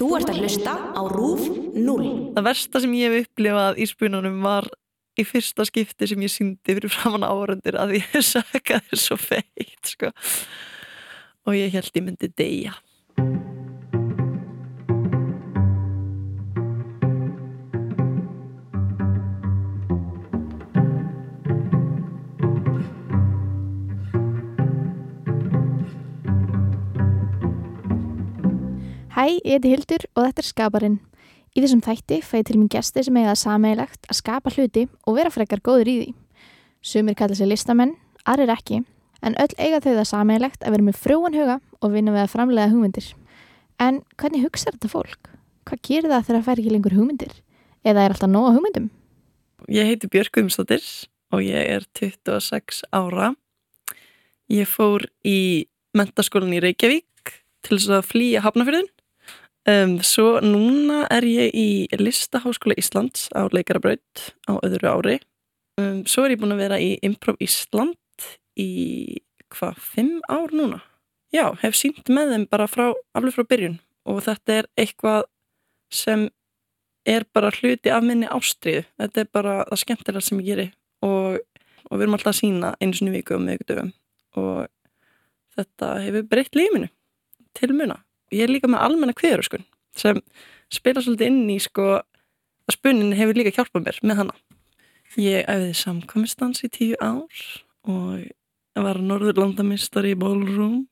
Þú 0.00 0.06
ert 0.16 0.30
að 0.32 0.38
hlusta 0.40 0.72
á 0.96 1.02
RÚF 1.12 1.42
0. 1.76 2.04
Það 2.32 2.46
versta 2.46 2.80
sem 2.80 2.92
ég 2.96 3.12
hef 3.12 3.26
upplifað 3.26 3.80
í 3.84 3.86
spununum 3.90 4.38
var 4.40 4.64
í 5.20 5.26
fyrsta 5.28 5.66
skipti 5.68 6.08
sem 6.08 6.22
ég 6.24 6.32
síndi 6.32 6.72
fyrir 6.72 6.88
framann 6.88 7.26
áhörundir 7.28 7.76
að 7.76 7.98
ég 7.98 8.14
sakaði 8.30 8.96
svo 8.96 9.18
feitt 9.20 9.90
sko. 9.92 10.08
og 11.44 11.58
ég 11.58 11.76
held 11.76 11.92
ég 12.00 12.06
myndi 12.06 12.30
deyja. 12.32 12.72
Hæ, 29.30 29.36
ég 29.46 29.60
heiti 29.60 29.70
Hildur 29.70 30.04
og 30.18 30.24
þetta 30.26 30.42
er 30.42 30.46
Skaparinn. 30.48 30.94
Í 31.54 31.62
þessum 31.62 31.82
þætti 31.84 32.16
fæði 32.26 32.46
til 32.48 32.56
mín 32.58 32.70
gesti 32.72 33.04
sem 33.06 33.14
eiga 33.14 33.28
það 33.28 33.38
sameigilegt 33.44 34.08
að 34.10 34.18
skapa 34.18 34.50
hluti 34.50 34.82
og 35.06 35.14
vera 35.20 35.30
frekar 35.30 35.62
góður 35.62 35.90
í 35.92 35.94
því. 36.00 36.08
Sumir 36.82 37.14
kalla 37.14 37.38
sig 37.38 37.46
listamenn, 37.46 37.92
aðrir 38.26 38.50
ekki, 38.50 38.80
en 39.22 39.38
öll 39.38 39.54
eiga 39.54 39.78
þau 39.84 39.92
það 40.00 40.08
sameigilegt 40.10 40.66
að 40.66 40.74
vera 40.74 40.88
með 40.88 41.00
frjóan 41.04 41.38
huga 41.38 41.56
og 41.78 41.94
vinna 41.94 42.16
við 42.16 42.24
að 42.24 42.34
framlega 42.34 42.74
hugmyndir. 42.74 43.08
En 43.78 44.02
hvernig 44.18 44.46
hugsaður 44.48 44.80
þetta 44.80 44.92
fólk? 44.96 45.32
Hvað 45.68 45.82
gerir 45.86 46.10
það 46.10 46.26
þegar 46.26 46.40
það 46.40 46.46
fær 46.50 46.64
ekki 46.64 46.74
lengur 46.74 46.98
hugmyndir? 46.98 47.34
Eða 47.86 48.02
er 48.02 48.16
alltaf 48.16 48.34
nóga 48.34 48.54
hugmyndum? 48.58 48.92
Ég 49.70 49.92
heiti 49.92 50.10
Björk 50.10 50.34
Guðmstóttir 50.34 50.86
og 51.30 51.44
ég 51.46 51.74
er 51.78 51.86
26 51.94 52.82
ára. 52.90 53.36
Ég 54.50 54.66
fór 54.66 55.06
í 55.22 55.68
mentaskólan 55.94 56.56
í 56.56 56.64
Reykjavík 56.64 57.36
til 57.62 57.76
þess 57.76 58.00
að 58.00 58.08
flýja 58.10 58.42
hafnafyrðin. 58.42 58.90
Um, 59.70 59.98
svo 60.02 60.40
núna 60.42 61.04
er 61.12 61.24
ég 61.28 61.52
í 61.54 61.68
Listaháskóla 62.00 62.74
Íslands 62.80 63.28
á 63.36 63.44
Leikarabraut 63.52 64.22
á 64.48 64.56
öðru 64.66 64.88
ári. 64.88 65.16
Um, 65.78 66.00
svo 66.08 66.24
er 66.24 66.34
ég 66.34 66.40
búin 66.40 66.54
að 66.56 66.62
vera 66.64 66.78
í 66.80 66.94
Improv 67.06 67.38
Ísland 67.44 68.24
í 68.58 69.20
hvað, 69.52 69.78
fimm 69.78 70.18
ár 70.32 70.50
núna? 70.56 70.80
Já, 71.30 71.52
hef 71.60 71.78
sínt 71.78 72.10
með 72.10 72.34
þeim 72.34 72.48
bara 72.50 72.66
frá, 72.72 72.88
alveg 73.14 73.36
frá 73.36 73.46
byrjun 73.52 73.78
og 74.10 74.22
þetta 74.26 74.56
er 74.56 74.70
eitthvað 74.80 75.28
sem 75.92 76.26
er 77.06 77.28
bara 77.30 77.52
hluti 77.54 77.92
af 77.94 78.02
minni 78.02 78.26
ástriðu. 78.26 78.88
Þetta 78.98 79.22
er 79.22 79.32
bara 79.38 79.56
það 79.70 79.82
skemmtilega 79.84 80.26
sem 80.26 80.42
ég 80.42 80.50
geri 80.50 80.68
og, 81.06 81.40
og 81.86 81.94
við 81.94 82.06
erum 82.08 82.18
alltaf 82.18 82.34
að 82.34 82.40
sína 82.42 82.74
einu 82.80 82.96
sinni 82.96 83.14
viku 83.14 83.38
og 83.38 83.44
miðugdöfum 83.46 83.94
og 84.40 84.62
þetta 85.58 85.96
hefur 86.08 86.30
breytt 86.32 86.58
lífinu 86.58 86.90
til 87.54 87.74
muna. 87.76 88.00
Ég 88.30 88.46
er 88.46 88.52
líka 88.52 88.70
með 88.70 88.84
almenna 88.86 89.14
kveður 89.16 89.42
sko, 89.46 89.58
sem 89.98 90.20
spila 90.70 91.02
svolítið 91.02 91.32
inn 91.32 91.50
í 91.50 91.58
sko 91.62 91.86
að 91.98 92.76
spunnin 92.76 93.16
hefur 93.18 93.38
líka 93.38 93.54
hjálpað 93.56 93.88
mér 93.88 93.98
með 94.06 94.20
hana. 94.22 94.36
Ég 95.18 95.48
æfiði 95.50 95.74
samkvæmistans 95.74 96.62
í 96.62 96.70
tíu 96.70 96.98
ár 97.02 97.42
og 97.90 98.28
var 98.78 99.00
norðurlandamistari 99.02 100.14
í 100.14 100.18
ballroom. 100.18 100.84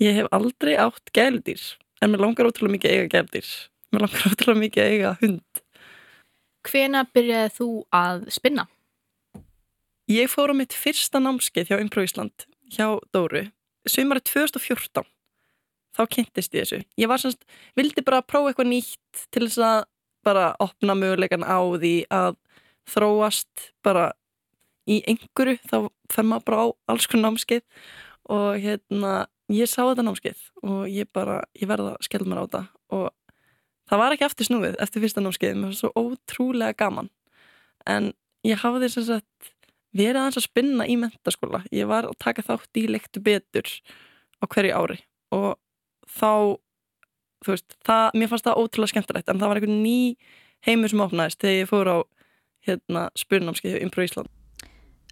Ég 0.00 0.16
hef 0.16 0.30
aldrei 0.32 0.78
átt 0.80 1.12
gæludýr 1.14 1.60
en 2.00 2.12
mér 2.12 2.24
langar 2.24 2.48
ótrúlega 2.48 2.78
mikið 2.78 2.90
að 2.90 2.96
eiga 2.96 3.12
gæludýr. 3.18 3.50
Mér 3.92 4.06
langar 4.06 4.26
ótrúlega 4.32 4.62
mikið 4.62 4.84
að 4.84 4.94
eiga 4.94 5.12
hund. 5.20 5.62
Hvena 6.64 7.04
byrjaði 7.12 7.52
þú 7.58 7.68
að 7.92 8.24
spinna? 8.32 8.64
Ég 10.08 10.32
fór 10.32 10.52
á 10.52 10.54
mitt 10.56 10.72
fyrsta 10.76 11.20
námskeið 11.20 11.72
hjá 11.72 11.80
Impro 11.80 12.04
Ísland 12.04 12.48
hjá 12.72 12.96
Dóru, 13.12 13.44
sömari 13.88 14.24
2014 14.24 15.04
þá 15.94 16.02
kynntist 16.10 16.54
ég 16.56 16.64
þessu. 16.66 16.80
Ég 17.00 17.10
var 17.10 17.22
semst, 17.22 17.44
vildi 17.78 18.04
bara 18.06 18.24
prófa 18.26 18.52
eitthvað 18.52 18.70
nýtt 18.72 19.26
til 19.34 19.46
þess 19.46 19.62
að 19.62 19.84
bara 20.24 20.46
opna 20.62 20.96
mögulegan 20.98 21.44
á 21.44 21.60
því 21.60 21.94
að 22.12 22.38
þróast 22.90 23.70
bara 23.84 24.12
í 24.88 25.00
einhverju, 25.08 25.58
þá 25.64 25.76
fer 26.12 26.26
maður 26.28 26.46
bara 26.48 26.64
á 26.64 26.66
alls 26.92 27.08
konar 27.08 27.30
námskeið 27.30 27.64
og 28.32 28.60
hérna, 28.60 29.12
ég 29.52 29.68
sá 29.68 29.82
þetta 29.82 30.04
námskeið 30.04 30.42
og 30.64 30.82
ég 30.92 31.08
bara, 31.12 31.42
ég 31.56 31.68
verða 31.68 31.94
að 31.94 32.06
skella 32.08 32.28
mér 32.28 32.42
á 32.42 32.44
þetta. 32.44 32.62
Og 32.96 33.06
það 33.90 34.02
var 34.02 34.16
ekki 34.16 34.28
aftur 34.28 34.48
snúið 34.48 34.78
eftir 34.84 35.04
fyrsta 35.04 35.24
námskeið, 35.24 35.58
mér 35.60 35.72
var 35.72 35.80
svo 35.80 35.92
ótrúlega 35.96 36.78
gaman. 36.84 37.10
En 37.88 38.12
ég 38.44 38.60
hafði 38.60 38.90
þess 38.92 39.16
að 39.18 39.52
verið 39.94 40.20
aðeins 40.20 40.40
að 40.40 40.48
spinna 40.48 40.88
í 40.90 40.96
mentaskóla, 41.00 41.62
ég 41.72 41.88
var 41.88 42.08
að 42.08 42.18
taka 42.20 42.44
þátt 42.44 42.80
í 42.80 42.86
lektu 42.90 43.22
betur 43.24 43.68
á 44.42 44.44
hverju 44.50 44.74
ári 44.74 44.98
og 45.34 45.54
þá 46.08 46.60
þú 47.44 47.52
veist, 47.52 47.76
það, 47.84 48.06
mér 48.16 48.32
fannst 48.32 48.48
það 48.48 48.62
ótrúlega 48.62 48.94
skemmtilegt 48.94 49.28
en 49.28 49.42
það 49.42 49.52
var 49.52 49.60
einhvern 49.60 49.82
ný 49.84 49.98
heimur 50.64 50.92
sem 50.92 51.04
opnaðist 51.04 51.42
þegar 51.44 51.60
ég 51.60 51.70
fór 51.70 51.92
á 51.92 51.98
hérna 52.64 53.08
spurnámskeið 53.18 53.76
hjá 53.76 53.84
Impro 53.84 54.06
Ísland 54.06 54.32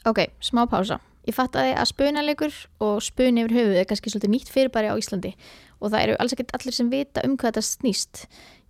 Ok, 0.02 0.24
smá 0.42 0.64
pása. 0.66 0.98
Ég 1.22 1.36
fattaði 1.36 1.76
að 1.78 1.86
spunalegur 1.92 2.54
og 2.82 2.96
spun 3.06 3.36
yfir 3.38 3.54
höfuð 3.54 3.76
er 3.78 3.84
kannski 3.86 4.10
svolítið 4.10 4.32
nýtt 4.32 4.48
fyrirbæri 4.50 4.90
á 4.90 4.98
Íslandi 4.98 5.30
og 5.78 5.92
það 5.92 6.00
eru 6.00 6.16
alls 6.18 6.34
ekkert 6.34 6.50
allir 6.56 6.74
sem 6.74 6.88
vita 6.90 7.22
um 7.22 7.36
hvað 7.38 7.52
þetta 7.52 7.62
snýst. 7.68 8.24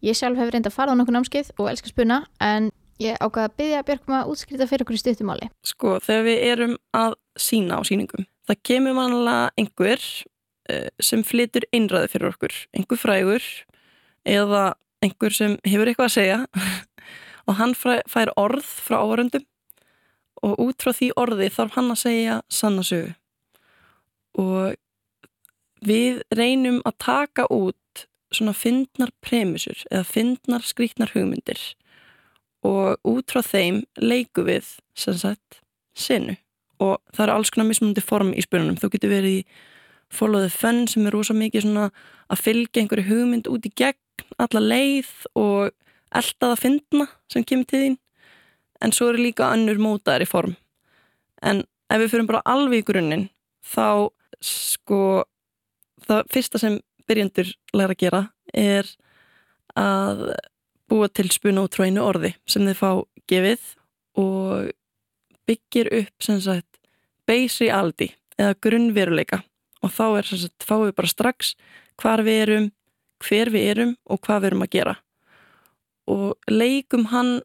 Ég 0.05 0.19
sjálf 0.19 0.37
hefur 0.37 0.53
reynda 0.53 0.69
að 0.69 0.77
fara 0.77 0.93
á 0.93 0.97
nokkuð 0.99 1.17
námskeið 1.17 1.55
og 1.57 1.71
elska 1.73 1.89
spuna 1.89 2.19
en 2.45 2.69
ég 3.01 3.17
ákvaði 3.17 3.49
að 3.49 3.57
byggja 3.63 3.87
Björgum 3.89 4.19
að 4.19 4.35
útskrita 4.35 4.69
fyrir 4.69 4.85
okkur 4.85 4.99
í 4.99 5.01
stuttumáli. 5.01 5.49
Sko, 5.65 5.95
þegar 6.05 6.29
við 6.29 6.45
erum 6.51 6.77
að 6.93 7.17
sína 7.41 7.81
á 7.81 7.83
síningum, 7.89 8.29
það 8.45 8.63
kemur 8.69 8.99
mannilega 9.01 9.49
einhver 9.57 10.05
sem 11.03 11.25
flytur 11.27 11.67
einræði 11.75 12.11
fyrir 12.15 12.33
okkur, 12.33 12.57
einhver 12.77 13.01
frægur 13.01 13.49
eða 14.29 14.75
einhver 15.03 15.35
sem 15.35 15.57
hefur 15.67 15.91
eitthvað 15.91 16.11
að 16.11 16.17
segja. 16.19 16.39
Og 17.51 17.59
hann 17.59 17.75
fær 17.75 18.31
orð 18.39 18.63
frá 18.63 19.01
áhöröndum 19.03 19.43
og 20.43 20.59
út 20.63 20.83
frá 20.83 20.93
því 20.95 21.09
orði 21.19 21.49
þarf 21.55 21.77
hann 21.79 21.91
að 21.91 22.01
segja 22.03 22.37
sannasögu 22.51 23.13
og 24.39 24.75
við 25.85 26.23
reynum 26.35 26.81
að 26.89 26.99
taka 27.05 27.47
út 27.53 28.07
svona 28.33 28.55
fyndnar 28.57 29.13
premisur 29.25 29.83
eða 29.91 30.07
fyndnar 30.09 30.65
skrítnar 30.65 31.13
hugmyndir. 31.13 31.61
Og 32.65 32.97
út 33.05 33.35
frá 33.35 33.43
þeim 33.45 33.83
leiku 34.01 34.47
við 34.47 34.79
sem 34.97 35.19
sagt 35.19 35.61
senu. 35.99 36.39
Og 36.81 36.97
það 37.13 37.25
eru 37.27 37.35
alls 37.37 37.53
konar 37.53 37.69
mismunandi 37.69 38.05
form 38.05 38.33
í 38.33 38.45
spurnunum 38.45 38.79
þú 38.81 38.93
getur 38.95 39.13
verið 39.13 39.43
í 39.43 39.45
follow 40.13 40.43
the 40.45 40.51
fun 40.53 40.87
sem 40.91 41.07
er 41.09 41.15
rosa 41.15 41.35
mikið 41.37 41.67
svona 41.67 41.89
að 42.33 42.43
fylgja 42.45 42.83
einhverju 42.83 43.09
hugmynd 43.09 43.51
út 43.51 43.67
í 43.69 43.73
gegn 43.77 44.27
alla 44.43 44.63
leið 44.63 45.11
og 45.39 45.73
elda 46.13 46.53
það 46.53 46.63
fyndna 46.63 47.09
sem 47.33 47.45
kemur 47.49 47.69
til 47.69 47.83
þín. 47.85 47.99
En 48.83 48.93
svo 48.93 49.13
eru 49.13 49.23
líka 49.23 49.51
önnur 49.55 49.81
mótaðar 49.81 50.25
í 50.25 50.29
form. 50.29 50.57
En 51.43 51.65
ef 51.93 52.03
við 52.03 52.13
fyrir 52.13 52.29
bara 52.29 52.45
alveg 52.49 52.83
í 52.83 52.89
grunninn 52.89 53.29
þá 53.63 54.11
sko 54.43 55.03
það 56.07 56.33
fyrsta 56.35 56.61
sem 56.61 56.81
byrjandur 57.09 57.53
læra 57.77 57.95
að 57.95 58.03
gera 58.03 58.23
er 58.53 58.89
að 59.79 60.25
búa 60.91 61.09
til 61.09 61.31
spuna 61.33 61.65
frá 61.73 61.87
einu 61.87 62.05
orði 62.05 62.35
sem 62.49 62.67
þið 62.67 62.79
fá 62.79 62.91
gefið 63.31 63.69
og 64.21 64.73
byggir 65.49 65.89
upp 66.03 66.27
sem 66.27 66.41
sagt 66.43 66.81
base 67.29 67.63
reality 67.65 68.11
eða 68.37 68.59
grunnveruleika 68.65 69.41
og 69.83 69.93
þá 69.93 70.05
er 70.19 70.29
sem 70.29 70.41
sagt 70.45 70.67
fáum 70.67 70.87
við 70.87 70.97
bara 70.99 71.11
strax 71.11 71.55
hvar 72.01 72.23
við 72.27 72.43
erum, 72.47 72.69
hver 73.23 73.51
við 73.53 73.69
erum 73.73 73.97
og 74.07 74.23
hvað 74.25 74.45
við 74.45 74.51
erum 74.51 74.65
að 74.67 74.75
gera. 74.77 74.95
Og 76.11 76.51
leikum 76.51 77.09
hann 77.13 77.41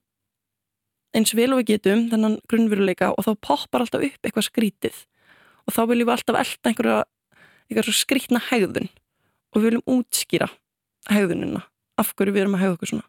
eins 1.18 1.34
vel 1.38 1.52
og 1.54 1.62
við 1.62 1.74
getum 1.74 2.08
þennan 2.12 2.40
grunnveruleika 2.50 3.12
og 3.14 3.26
þá 3.26 3.32
poppar 3.42 3.86
alltaf 3.86 4.06
upp 4.06 4.28
eitthvað 4.28 4.48
skrítið. 4.50 5.04
Og 5.68 5.76
þá 5.76 5.82
viljum 5.90 6.10
við 6.10 6.16
alltaf 6.16 6.40
elda 6.42 6.72
einhverja, 6.72 7.02
einhverja 7.68 7.98
skrítna 7.98 8.42
hegðun. 8.50 8.90
Og 9.54 9.62
við 9.62 9.70
viljum 9.70 9.88
útskýra 9.98 10.50
hegðunina, 11.12 11.64
af 11.98 12.14
hverju 12.16 12.36
við 12.36 12.46
erum 12.46 12.58
að 12.58 12.64
hegða 12.66 12.78
okkur 12.78 12.92
svona. 12.94 13.08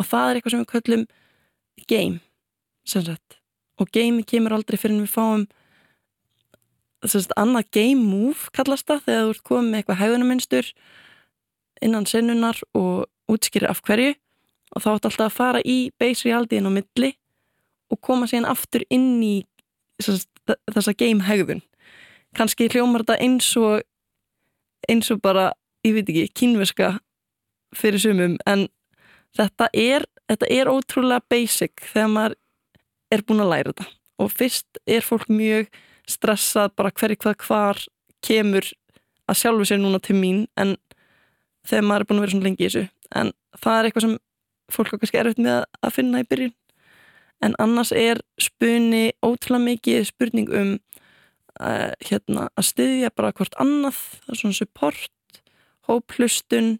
Og 0.00 0.08
það 0.10 0.28
er 0.28 0.38
eitthvað 0.38 0.54
sem 0.54 0.64
við 0.64 0.72
köllum 0.72 1.04
game 1.90 2.20
sem 2.88 3.04
sagt. 3.04 3.38
Og 3.80 3.90
game 3.94 4.24
kemur 4.26 4.54
aldrei 4.56 4.78
fyrir 4.80 4.96
en 4.96 5.04
við 5.04 5.14
fáum 5.14 5.46
sagt, 7.12 7.34
annað 7.40 7.70
game 7.76 8.02
move 8.02 8.52
kallast 8.56 8.88
það 8.88 9.04
þegar 9.08 9.24
þú 9.24 9.34
ert 9.34 9.44
komið 9.50 9.70
með 9.70 9.80
eitthvað 9.80 10.00
hegðunamunstur 10.02 10.70
innan 11.84 12.06
sennunar 12.08 12.60
og 12.78 13.04
útskýra 13.30 13.72
af 13.72 13.82
hverju. 13.84 14.14
Og 14.74 14.82
þá 14.82 14.88
ætti 14.94 15.08
alltaf 15.10 15.26
að 15.28 15.36
fara 15.36 15.60
í 15.62 15.78
base 16.00 16.26
realityinn 16.26 16.66
á 16.66 16.72
milli 16.72 17.12
og 17.92 18.00
koma 18.02 18.26
síðan 18.26 18.48
aftur 18.50 18.82
inn 18.90 19.22
í 19.22 19.36
þessa 20.00 20.96
game 20.98 21.22
hegðun 21.22 21.62
kannski 22.34 22.68
hljómar 22.72 23.04
þetta 23.04 23.20
eins 23.22 23.48
og 23.60 23.82
eins 24.90 25.10
og 25.12 25.20
bara, 25.24 25.52
ég 25.86 25.96
veit 25.96 26.10
ekki, 26.10 26.26
kínverska 26.36 26.96
fyrir 27.74 28.02
sumum 28.02 28.36
en 28.50 28.66
þetta 29.36 29.70
er, 29.72 30.04
þetta 30.28 30.50
er 30.52 30.70
ótrúlega 30.70 31.24
basic 31.30 31.86
þegar 31.92 32.12
maður 32.12 32.36
er 33.14 33.24
búin 33.24 33.44
að 33.44 33.52
læra 33.52 33.72
þetta. 33.72 33.86
Og 34.22 34.30
fyrst 34.30 34.80
er 34.86 35.06
fólk 35.06 35.30
mjög 35.32 35.70
stressað 36.10 36.74
bara 36.76 36.92
hverju 36.94 37.20
hvað 37.22 37.46
hvar 37.46 37.80
kemur 38.24 38.68
að 39.28 39.40
sjálfu 39.40 39.68
sér 39.68 39.80
núna 39.80 40.00
til 40.02 40.16
mín 40.18 40.44
en 40.60 40.76
þegar 41.64 41.86
maður 41.88 42.04
er 42.04 42.08
búin 42.08 42.20
að 42.20 42.24
vera 42.24 42.34
svona 42.34 42.48
lengi 42.48 42.64
í 42.64 42.68
þessu. 42.68 42.84
En 43.14 43.32
það 43.60 43.78
er 43.78 43.88
eitthvað 43.88 44.06
sem 44.06 44.16
fólk 44.74 44.92
er 44.92 45.00
kannski 45.00 45.20
erfitt 45.20 45.42
með 45.44 45.64
að 45.80 45.94
finna 45.96 46.22
í 46.22 46.28
byrjun. 46.28 46.54
En 47.44 47.56
annars 47.60 47.92
er 47.92 48.20
spunni 48.40 49.04
ótrúlega 49.24 49.64
mikið 49.64 50.08
spurning 50.08 50.52
um 50.52 50.72
uh, 51.60 51.92
hérna, 52.04 52.48
að 52.56 52.68
styðja 52.70 53.12
bara 53.16 53.32
hvort 53.36 53.56
annað, 53.60 53.98
það 54.24 54.34
er 54.34 54.40
svona 54.40 54.58
support 54.58 55.40
hóplustun 55.88 56.70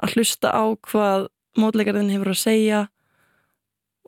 að 0.00 0.16
hlusta 0.16 0.52
á 0.52 0.64
hvað 0.88 1.28
mótleikarinn 1.60 2.12
hefur 2.12 2.32
að 2.32 2.40
segja 2.40 2.80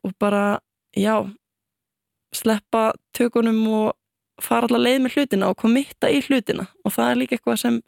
og 0.05 0.15
bara, 0.21 0.61
já 0.97 1.25
sleppa 2.35 2.93
tökunum 3.17 3.61
og 3.69 3.93
fara 4.43 4.69
allar 4.69 4.83
leið 4.83 5.01
með 5.05 5.17
hlutina 5.19 5.51
og 5.53 5.59
komitta 5.61 6.11
í 6.11 6.21
hlutina. 6.25 6.67
Og 6.85 6.95
það 6.95 7.11
er 7.11 7.21
líka 7.21 7.37
eitthvað 7.37 7.61
sem 7.63 7.81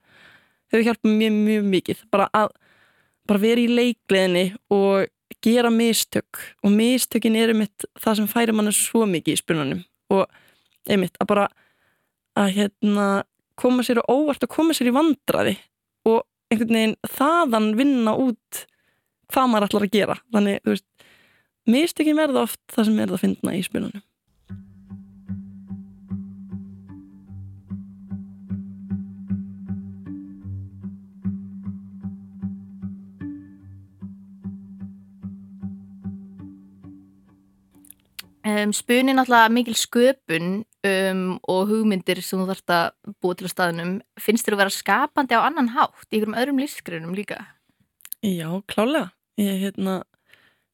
hefur 0.73 0.87
hjálpað 0.87 1.19
mjög, 1.19 1.37
mjög 1.49 1.69
mikið. 1.75 2.03
Bara 2.13 2.29
að 2.37 2.55
bara 3.27 3.43
vera 3.43 3.63
í 3.63 3.71
leikleðinni 3.71 4.47
og 4.75 5.09
gera 5.43 5.71
mistök. 5.75 6.41
Og 6.63 6.75
mistökin 6.75 7.39
eru 7.39 7.57
mitt 7.59 7.87
það 7.99 8.21
sem 8.21 8.31
færi 8.31 8.55
mann 8.55 8.73
svo 8.75 9.07
mikið 9.11 9.35
í 9.35 9.41
spunanum 9.41 9.83
og 10.15 10.27
einmitt 10.87 11.19
að 11.19 11.31
bara 11.33 11.49
að 12.39 12.53
hérna 12.61 13.07
koma 13.59 13.83
sér 13.83 14.03
á 14.05 14.11
óvart 14.13 14.45
og 14.45 14.53
koma 14.53 14.77
sér 14.77 14.93
í 14.93 14.95
vandraði 14.95 15.57
og 16.07 16.23
einhvern 16.53 16.77
veginn 16.77 16.99
þaðan 17.17 17.73
vinna 17.79 18.15
út 18.23 18.67
hvað 19.33 19.49
maður 19.51 19.67
ætlar 19.67 19.87
að 19.89 19.97
gera. 19.97 20.19
Þannig, 20.31 20.61
þú 20.63 20.75
veist, 20.77 20.87
mistökin 21.67 22.21
verða 22.21 22.45
oft 22.47 22.61
það 22.71 22.89
sem 22.89 23.01
er 23.01 23.11
það 23.11 23.19
að 23.19 23.25
finna 23.25 23.57
í 23.57 23.65
spunanum 23.67 24.05
Um, 38.47 38.71
spunni 38.71 39.11
náttúrulega 39.11 39.51
mikil 39.51 39.75
sköpun 39.75 40.51
um, 40.87 41.23
og 41.51 41.65
hugmyndir 41.67 42.21
sem 42.23 42.39
þú 42.39 42.45
þarfst 42.47 42.71
að 42.71 43.15
búa 43.19 43.35
til 43.35 43.49
á 43.49 43.51
staðunum 43.51 43.97
finnst 44.23 44.47
þér 44.47 44.55
að 44.55 44.61
vera 44.61 44.75
skapandi 44.77 45.35
á 45.35 45.43
annan 45.43 45.73
hátt 45.75 46.07
í 46.13 46.21
einhverjum 46.21 46.37
öðrum 46.39 46.61
lífsgrunum 46.63 47.17
líka? 47.19 47.41
Já, 48.23 48.47
klálega. 48.71 49.11
Ég 49.41 49.59
hérna, 49.65 49.97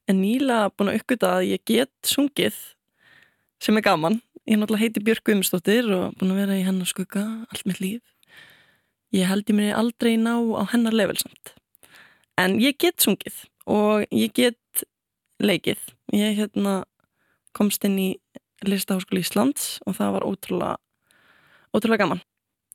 er 0.04 0.19
nýlega 0.19 0.69
búin 0.76 0.92
að 0.92 1.00
uppgöta 1.00 1.32
að 1.38 1.48
ég 1.54 1.64
get 1.64 1.94
sungið 2.04 2.60
sem 3.62 3.80
er 3.80 3.86
gaman. 3.88 4.20
Ég 4.44 4.60
náttúrulega 4.60 4.84
heiti 4.84 5.06
Björg 5.08 5.24
Guðmustóttir 5.30 5.88
og 5.96 6.20
búin 6.20 6.36
að 6.36 6.44
vera 6.44 6.60
í 6.60 6.69
hennar 6.69 6.92
skugga 6.92 7.24
allt 7.48 7.64
mitt 7.64 7.80
líf. 7.80 8.04
Ég 9.16 9.32
held 9.32 9.48
ég 9.48 9.56
mér 9.56 9.80
aldrei 9.80 10.19
ná 10.20 10.36
á 10.36 10.69
hennar 10.76 10.92
levelsamt. 10.92 11.56
En 12.36 12.60
ég 12.60 12.76
get 12.76 13.00
sungið 13.00 13.46
og 13.64 14.04
ég 14.12 14.36
get 14.36 14.84
leikið. 15.40 15.80
Ég 16.12 16.36
hérna 16.36 16.82
komst 17.56 17.84
inn 17.88 17.99
í 18.00 18.08
Listaháskóli 18.66 19.25
Íslands 19.25 19.81
og 19.87 19.96
það 19.99 20.14
var 20.16 20.26
ótrúlega, 20.28 20.76
ótrúlega 21.75 22.04
gaman. 22.04 22.22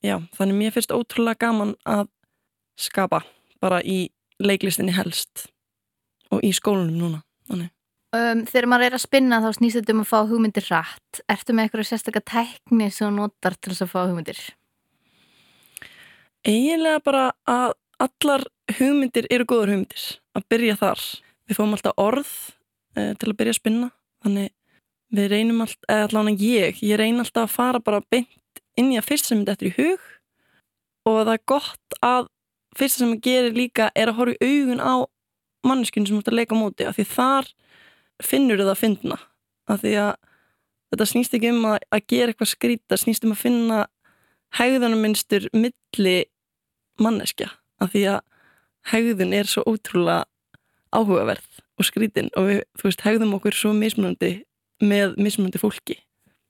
Já, 0.05 0.19
þannig 0.37 0.59
mér 0.59 0.75
finnst 0.75 0.93
ótrúlega 0.93 1.47
gaman 1.47 1.73
að 1.87 2.09
skapa 2.77 3.23
bara 3.63 3.79
í 3.81 4.09
leiklistinni 4.43 4.93
helst 4.93 5.47
og 6.29 6.43
í 6.45 6.51
skólunum 6.53 6.99
núna. 6.99 7.23
Um, 8.15 8.45
þegar 8.47 8.67
maður 8.71 8.87
er 8.87 8.95
að 8.95 9.03
spinna 9.03 9.39
þá 9.43 9.49
snýst 9.57 9.77
þetta 9.81 9.93
um 9.93 10.03
að 10.03 10.09
fá 10.09 10.19
hugmyndir 10.29 10.67
rætt. 10.71 11.19
Ertu 11.27 11.53
með 11.53 11.67
eitthvað 11.67 11.87
sérstaklega 11.89 12.29
tekni 12.31 12.87
sem 12.87 13.09
þú 13.09 13.15
notar 13.17 13.57
til 13.59 13.73
þess 13.73 13.83
að 13.83 13.91
fá 13.91 13.97
hugmyndir? 14.05 14.39
Eiginlega 16.47 17.01
bara 17.03 17.23
að 17.51 17.75
allar 18.05 18.45
hugmyndir 18.77 19.27
eru 19.33 19.47
góður 19.49 19.73
hugmyndir. 19.73 20.05
Að 20.37 20.47
byrja 20.53 20.77
þar. 20.79 21.03
Við 21.47 21.59
fáum 21.59 21.75
alltaf 21.75 21.99
orð 21.99 22.31
eh, 22.95 23.11
til 23.19 23.31
að 23.31 23.37
byrja 23.41 23.55
að 23.55 23.59
spinna. 23.59 23.89
Þannig 24.23 24.53
við 25.13 25.29
reynum 25.31 25.63
alltaf, 25.63 25.87
eða 25.89 26.07
allavega 26.09 26.49
ég, 26.51 26.81
ég 26.83 26.99
reyn 26.99 27.21
alltaf 27.21 27.47
að 27.47 27.55
fara 27.55 27.83
bara 27.83 28.03
beint 28.11 28.61
inn 28.77 28.91
í 28.93 28.99
að 28.99 29.07
fyrst 29.09 29.29
sem 29.29 29.41
þetta 29.41 29.55
eftir 29.55 29.69
í 29.69 29.75
hug. 29.77 30.07
Og 31.07 31.19
það 31.21 31.33
er 31.33 31.43
gott 31.47 31.99
að 32.03 32.29
fyrst 32.77 33.01
sem 33.01 33.13
ég 33.15 33.23
gerir 33.23 33.57
líka 33.57 33.89
er 33.95 34.11
að 34.11 34.19
horfa 34.19 34.37
í 34.37 34.51
augun 34.51 34.83
á 34.83 34.95
manneskinu 35.67 36.07
sem 36.07 36.17
þú 36.17 36.23
ert 36.23 36.31
að 36.31 36.39
leika 36.39 36.57
móti 36.57 36.87
af 36.87 36.97
því 36.97 37.07
þar 37.11 37.51
finnur 38.23 38.61
þið 38.61 38.71
að 38.73 38.81
finna. 38.81 39.19
Af 39.67 39.83
því 39.83 39.93
að 40.03 40.11
þetta 40.91 41.09
snýst 41.11 41.37
ekki 41.37 41.51
um 41.53 41.69
að, 41.71 41.77
að 41.91 42.07
gera 42.13 42.33
eitthvað 42.33 42.53
skrýta 42.53 42.99
snýst 42.99 43.27
um 43.27 43.35
að 43.35 43.43
finna 43.43 43.83
hegðanarmynstur 44.57 45.49
milli 45.55 46.17
manneskja. 47.03 47.51
Af 47.83 47.93
því 47.93 48.03
að 48.15 48.21
hegðun 48.91 49.35
er 49.35 49.49
svo 49.49 49.63
ótrúlega 49.67 50.25
áhugaverð 50.95 51.63
og 51.77 51.85
skrýtin 51.85 52.29
og 52.39 52.47
við, 52.47 52.61
þú 52.79 52.87
veist, 52.87 53.03
hegðum 53.05 53.35
okkur 53.37 53.57
svo 53.57 53.73
mismunandi 53.75 54.31
með 54.83 55.17
mismunandi 55.21 55.61
fólki. 55.61 55.97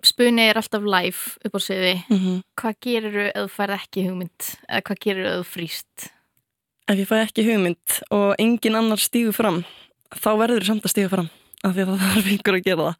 Spunni 0.05 0.43
er 0.45 0.59
alltaf 0.59 0.85
live 0.85 1.37
upp 1.45 1.57
á 1.57 1.59
sviði. 1.59 1.95
Mm 2.09 2.17
-hmm. 2.17 2.41
Hvað 2.59 2.75
gerir 2.85 3.13
þú 3.13 3.25
ef 3.27 3.41
þú 3.41 3.49
færð 3.55 3.73
ekki 3.77 4.05
hugmynd? 4.07 4.41
Eða 4.69 4.81
hvað 4.81 4.99
gerir 5.05 5.25
þú 5.25 5.31
ef 5.31 5.39
þú 5.39 5.47
frýst? 5.53 6.11
Ef 6.87 6.97
ég 6.97 7.07
fæ 7.07 7.15
ekki 7.25 7.47
hugmynd 7.47 7.87
og 8.11 8.35
engin 8.39 8.75
annar 8.75 8.99
stígu 8.99 9.33
fram 9.33 9.65
þá 10.15 10.31
verður 10.37 10.61
þú 10.61 10.67
samt 10.67 10.85
að 10.85 10.93
stígu 10.93 11.09
fram 11.09 11.29
af 11.63 11.73
því 11.73 11.81
að 11.81 11.87
það 11.87 12.03
þarf 12.13 12.31
yngur 12.31 12.55
að 12.55 12.63
gera 12.63 12.83
það. 12.87 12.95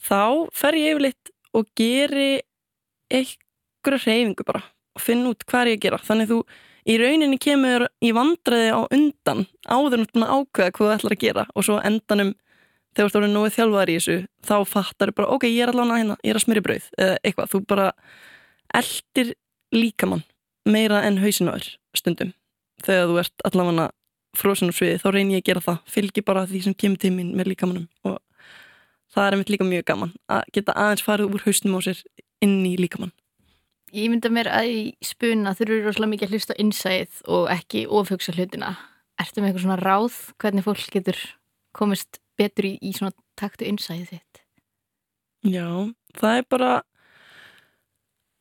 Þá 0.00 0.22
fer 0.52 0.74
ég 0.74 0.90
yfirleitt 0.94 1.30
og 1.54 1.66
geri 1.76 2.40
einhverja 3.10 4.06
reyfingu 4.06 4.44
bara 4.46 4.62
og 4.94 5.00
finn 5.00 5.26
út 5.26 5.44
hvað 5.46 5.60
er 5.60 5.68
ég 5.72 5.78
að 5.78 5.84
gera. 5.86 5.98
Þannig 5.98 6.28
þú 6.28 6.44
í 6.86 6.96
rauninni 7.00 7.38
kemur 7.38 7.88
í 8.00 8.12
vandræði 8.16 8.70
á 8.72 8.80
undan 8.88 9.46
áður 9.68 10.04
náttúrulega 10.04 10.36
ákveða 10.36 10.72
hvað 10.76 10.86
þú 10.86 10.94
ætlar 10.94 11.16
að 11.16 11.24
gera 11.24 11.46
og 11.54 11.66
svo 11.66 11.80
endanum 11.84 12.34
þegar 12.96 13.12
þú 13.12 13.20
ert 13.20 13.32
nógu 13.34 13.52
þjálfaðar 13.54 13.92
í 13.92 13.96
þessu 13.98 14.16
þá 14.46 14.56
fattar 14.68 15.12
þú 15.12 15.16
bara, 15.20 15.36
ok, 15.36 15.46
ég 15.50 15.62
er 15.64 15.72
allavega 15.72 16.00
hérna 16.00 16.16
ég 16.24 16.32
er 16.32 16.40
að 16.40 16.44
smyrja 16.44 16.64
brauð, 16.66 16.88
eða 16.98 17.16
eitthvað. 17.22 17.52
Þú 17.52 17.62
bara 17.70 17.86
eldir 18.80 19.32
líkamann 19.74 20.24
meira 20.68 21.04
enn 21.06 21.20
hausin 21.22 21.50
á 21.50 21.54
þér 21.56 21.70
stundum. 21.98 22.34
Þegar 22.84 23.10
þú 23.10 23.20
ert 23.22 23.46
allavega 23.48 23.86
fróðsinn 24.38 24.70
og 24.70 24.76
sviði, 24.78 24.98
þá 25.02 25.08
reynir 25.10 25.38
ég 25.38 25.44
að 25.44 25.48
gera 25.50 25.64
það. 25.64 25.78
Fylgji 25.90 26.26
bara 26.26 26.46
því 26.50 26.64
sem 26.66 26.76
kemur 26.78 27.00
til 27.02 27.14
mín 27.14 27.32
með 27.38 27.52
líkamannum 27.52 27.88
og 28.06 28.20
það 29.10 29.26
er 29.26 29.36
einmitt 29.36 29.50
líka 29.54 29.66
mjög 29.66 29.88
gaman 29.90 30.12
að 30.30 30.44
geta 30.54 30.76
aðeins 30.78 31.02
farið 31.06 31.34
úr 31.34 31.44
hausnum 31.46 31.78
á 31.78 31.80
sér 31.86 32.04
inn 32.44 32.60
í 32.66 32.76
líkamann. 32.78 33.12
Ég 33.90 34.06
mynda 34.12 34.30
mér 34.30 34.46
að 34.54 34.68
í 34.70 34.82
spuna 35.02 35.50
þurfur 35.58 35.88
rosalega 35.88 36.12
mikið 36.12 36.28
að 36.28 36.34
hlusta 36.36 36.56
innsæð 36.62 37.22
og 37.34 37.48
ekki 37.50 37.88
ofhugsa 37.90 38.34
hlutina. 38.36 38.76
Ertu 39.18 39.42
með 39.42 39.50
eitthvað 39.50 39.64
svona 39.64 39.80
ráð 39.80 40.18
hvernig 40.38 40.66
fólk 40.66 40.92
getur 40.94 41.18
komist 41.74 42.20
betur 42.40 42.70
í, 42.72 42.76
í 42.80 42.92
svona 42.96 43.12
taktu 43.38 43.68
innsæðið 43.68 44.14
þitt? 44.14 44.44
Já, 45.50 45.68
það 46.18 46.38
er 46.40 46.46
bara 46.52 46.72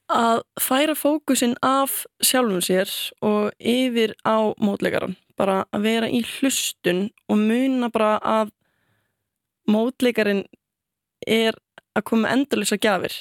að 0.10 0.41
færa 0.60 0.96
fókusin 0.98 1.53
af 1.62 2.03
sjálfum 2.25 2.62
sér 2.65 2.89
og 3.22 3.51
yfir 3.60 4.15
á 4.25 4.51
mótleikaran. 4.58 5.15
Bara 5.38 5.63
að 5.72 5.86
vera 5.86 6.10
í 6.10 6.24
hlustun 6.25 7.10
og 7.29 7.38
muna 7.38 7.91
bara 7.94 8.18
að 8.25 8.51
mótleikarin 9.70 10.48
er 11.27 11.56
að 11.96 12.08
koma 12.10 12.32
endalisa 12.34 12.79
gafir 12.82 13.13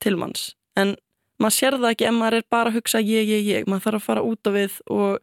til 0.00 0.16
manns. 0.16 0.54
En 0.76 0.96
maður 1.40 1.56
sér 1.58 1.76
það 1.76 1.92
ekki 1.92 2.08
ef 2.08 2.16
maður 2.16 2.38
er 2.40 2.48
bara 2.50 2.72
að 2.72 2.80
hugsa 2.80 3.02
ég, 3.04 3.28
ég, 3.28 3.44
ég. 3.44 3.68
Maður 3.68 3.86
þarf 3.86 4.00
að 4.00 4.06
fara 4.08 4.24
út 4.24 4.48
á 4.48 4.50
við 4.56 4.80
og 4.88 5.20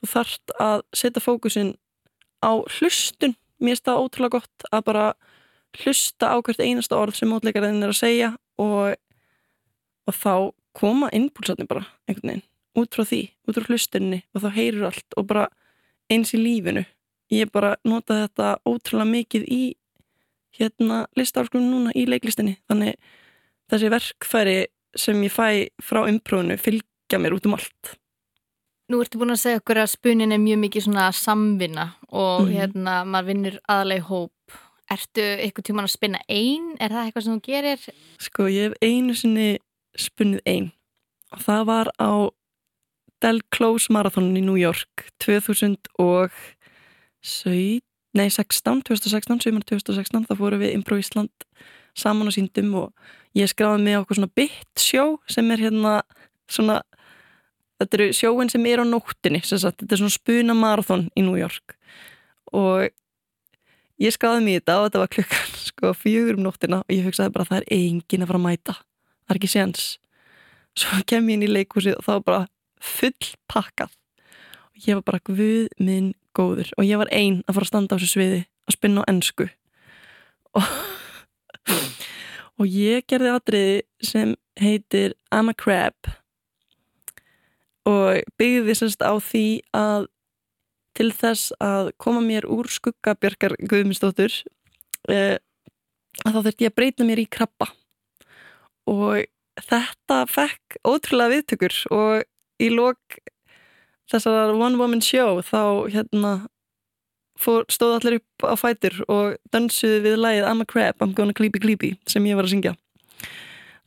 þú 0.00 0.12
þarft 0.12 0.56
að 0.62 0.86
setja 0.94 1.24
fókusin 1.24 1.74
á 2.44 2.52
hlustun 2.78 3.34
mér 3.62 3.80
það 3.80 4.02
ótrúlega 4.04 4.38
gott 4.38 4.68
að 4.70 4.84
bara 4.90 5.06
hlusta 5.76 6.32
á 6.32 6.36
hvert 6.40 6.62
einasta 6.62 6.98
orð 6.98 7.18
sem 7.18 7.30
mótleikarinn 7.30 7.82
er 7.84 7.92
að 7.92 8.00
segja 8.00 8.30
og, 8.62 8.96
og 10.06 10.16
þá 10.16 10.34
koma 10.76 11.10
innpúlsatni 11.16 11.66
bara 11.68 11.86
einhvern 12.06 12.32
veginn, 12.32 12.46
út 12.76 12.96
frá 12.96 13.04
því, 13.08 13.22
út 13.48 13.58
frá 13.58 13.70
hlustinni 13.70 14.22
og 14.34 14.44
þá 14.44 14.48
heyrur 14.56 14.88
allt 14.90 15.16
og 15.16 15.28
bara 15.30 15.48
eins 16.12 16.34
í 16.36 16.40
lífinu. 16.40 16.84
Ég 17.32 17.50
bara 17.50 17.74
nota 17.84 18.20
þetta 18.22 18.52
ótrúlega 18.68 19.10
mikið 19.10 19.46
í 19.50 19.62
hérna 20.56 21.04
listárskunum 21.18 21.72
núna 21.72 21.94
í 21.96 22.06
leiklistinni 22.08 22.56
þannig 22.70 22.96
þessi 23.70 23.92
verkfæri 23.92 24.58
sem 24.96 25.22
ég 25.26 25.32
fæ 25.34 25.48
frá 25.82 26.04
umprófunu 26.06 26.56
fylgja 26.60 27.20
mér 27.20 27.36
út 27.36 27.48
um 27.48 27.56
allt. 27.58 27.96
Nú 28.86 29.00
ertu 29.02 29.18
búin 29.18 29.34
að 29.34 29.42
segja 29.42 29.58
okkur 29.60 29.78
að 29.82 29.94
spunin 29.96 30.34
er 30.34 30.38
mjög 30.38 30.58
mikið 30.62 30.82
svona 30.86 31.04
samvinna 31.16 31.86
og 32.06 32.44
mm. 32.44 32.50
hérna 32.54 32.92
maður 33.08 33.28
vinnur 33.32 33.56
aðaleg 33.66 34.02
hóp. 34.06 34.36
Ertu 34.86 35.24
eitthvað 35.42 35.66
tíman 35.66 35.88
að 35.88 35.96
spinna 35.96 36.20
einn? 36.30 36.66
Er 36.78 36.90
það 36.94 37.04
eitthvað 37.08 37.24
sem 37.26 37.34
þú 37.34 37.42
gerir? 37.48 37.80
Sko 38.22 38.46
ég 38.46 38.62
hef 38.68 38.74
einu 38.86 39.12
sinni 39.18 39.48
spunnið 39.98 40.42
einn 40.46 40.70
og 41.34 41.42
það 41.42 41.62
var 41.66 41.90
á 41.98 42.30
Del 43.24 43.40
Close 43.50 43.90
Marathonin 43.92 44.38
í 44.38 44.44
New 44.44 44.58
York 44.60 45.06
2016, 45.24 47.80
nei 48.16 48.28
16, 48.30 48.82
2016, 48.86 49.38
2016, 49.66 50.26
það 50.28 50.40
fóru 50.40 50.56
við 50.60 50.74
Impro 50.76 50.96
Ísland 51.00 51.32
saman 51.96 52.28
og 52.28 52.34
síndum 52.36 52.74
og 52.76 52.92
ég 53.36 53.48
skráði 53.50 53.84
með 53.86 54.00
okkur 54.02 54.16
svona 54.20 54.36
bit 54.36 54.80
sjó 54.80 55.04
sem 55.32 55.48
er 55.52 55.62
hérna 55.64 55.92
svona 56.46 56.82
þetta 57.80 57.98
eru 57.98 58.06
sjóin 58.16 58.52
sem 58.52 58.66
er 58.70 58.82
á 58.82 58.84
nóttinni 58.86 59.42
þetta 59.44 59.88
er 59.88 60.00
svona 60.00 60.14
spuna 60.14 60.56
marathon 60.56 61.08
í 61.16 61.24
New 61.26 61.36
York. 61.38 61.76
Og 62.56 62.88
ég 64.02 64.14
skráði 64.14 64.44
mig 64.44 64.56
í 64.56 64.60
þetta 64.60 64.78
og 64.80 64.88
þetta 64.88 65.04
var 65.04 65.12
klukkan 65.16 65.54
sko 65.68 65.92
fjögur 65.96 66.40
um 66.40 66.46
nóttina 66.48 66.82
og 66.84 66.94
ég 66.94 67.06
hugsaði 67.08 67.34
bara 67.36 67.48
það 67.50 67.62
er 67.62 67.68
engin 67.78 68.26
að 68.26 68.32
fara 68.32 68.42
að 68.42 68.46
mæta. 68.48 68.76
Það 69.26 69.34
er 69.34 69.40
ekki 69.40 69.52
séns. 69.52 69.86
Svo 70.76 71.00
kem 71.10 71.30
ég 71.30 71.38
inn 71.38 71.46
í 71.46 71.52
leikhúsið 71.52 71.98
og 72.00 72.08
það 72.08 72.20
var 72.20 72.26
bara 72.30 72.42
full 72.82 73.32
pakkað. 73.50 73.94
Og 74.76 74.88
ég 74.88 74.98
var 74.98 75.06
bara 75.12 75.24
guð 75.24 75.70
minn 75.80 76.12
góður. 76.36 76.72
Og 76.76 76.84
ég 76.84 77.00
var 77.00 77.12
ein 77.12 77.40
að 77.46 77.56
fara 77.56 77.68
að 77.68 77.72
standa 77.72 77.96
á 77.96 77.98
þessu 77.98 78.12
sviði 78.12 78.42
að 78.66 78.76
spinna 78.76 79.04
á 79.06 79.08
ennsku 79.10 79.46
og, 80.56 80.66
og 82.58 82.66
ég 82.70 83.06
gerði 83.08 83.32
atriði 83.34 83.76
sem 84.04 84.34
heitir 84.60 85.16
I'm 85.30 85.52
a 85.52 85.56
Crab 85.56 86.10
og 87.86 88.22
byggði 88.40 88.76
semst 88.78 89.02
á 89.04 89.14
því 89.22 89.46
að 89.76 90.08
til 90.96 91.10
þess 91.12 91.52
að 91.60 91.92
koma 92.00 92.22
mér 92.24 92.46
úr 92.48 92.68
skuggabjörgar 92.72 93.56
Guðmundsdóttur 93.68 94.32
eh, 95.12 95.36
að 96.24 96.32
þá 96.32 96.40
þurfti 96.40 96.66
ég 96.66 96.72
að 96.72 96.78
breyta 96.80 97.06
mér 97.06 97.20
í 97.20 97.28
krabba. 97.28 97.68
Og 98.88 99.26
þetta 99.60 100.22
fekk 100.30 100.78
ótrúlega 100.86 101.34
viðtökur 101.34 101.76
og 101.94 102.62
í 102.62 102.70
lok 102.72 103.18
þessar 104.10 104.54
one 104.54 104.78
woman 104.80 105.02
show 105.04 105.42
þá 105.44 105.90
hérna 105.92 106.32
fór, 107.40 107.66
stóð 107.68 107.98
allir 107.98 108.18
upp 108.20 108.46
á 108.48 108.54
fætur 108.56 108.96
og 109.12 109.36
dansuði 109.52 110.00
við 110.06 110.20
lagið 110.22 110.48
I'm 110.48 110.62
a 110.62 110.68
crab, 110.68 110.96
I'm 111.00 111.12
gonna 111.16 111.36
creepy 111.36 111.60
creepy 111.60 111.92
sem 112.08 112.24
ég 112.28 112.38
var 112.38 112.48
að 112.48 112.54
syngja. 112.54 112.74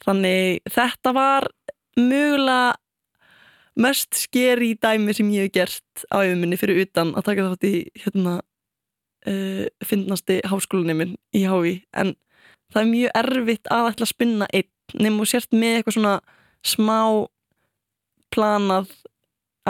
Þannig 0.05 0.61
þetta 0.69 1.13
var 1.15 1.49
mögulega 1.97 2.77
mest 3.79 4.17
skeri 4.19 4.73
dæmi 4.75 5.15
sem 5.15 5.29
ég 5.33 5.47
hef 5.47 5.55
gert 5.55 6.05
á 6.11 6.21
yfirminni 6.21 6.59
fyrir 6.59 6.83
utan 6.83 7.13
að 7.15 7.29
taka 7.29 7.47
þátt 7.47 7.67
í 7.69 7.75
hérna 8.03 8.39
uh, 8.39 9.65
finnasti 9.85 10.41
háskólinni 10.49 10.97
minn 10.97 11.15
í 11.35 11.45
Hái 11.47 11.79
en 11.93 12.15
það 12.73 12.81
er 12.81 12.91
mjög 12.91 13.15
erfitt 13.23 13.71
að 13.73 13.91
ætla 13.93 14.07
að 14.07 14.13
spinna 14.13 14.49
einn 14.53 14.69
nefnum 14.93 15.23
og 15.23 15.29
sért 15.29 15.53
með 15.53 15.79
eitthvað 15.79 15.97
svona 15.97 16.15
smá 16.65 16.99
planað 18.33 18.91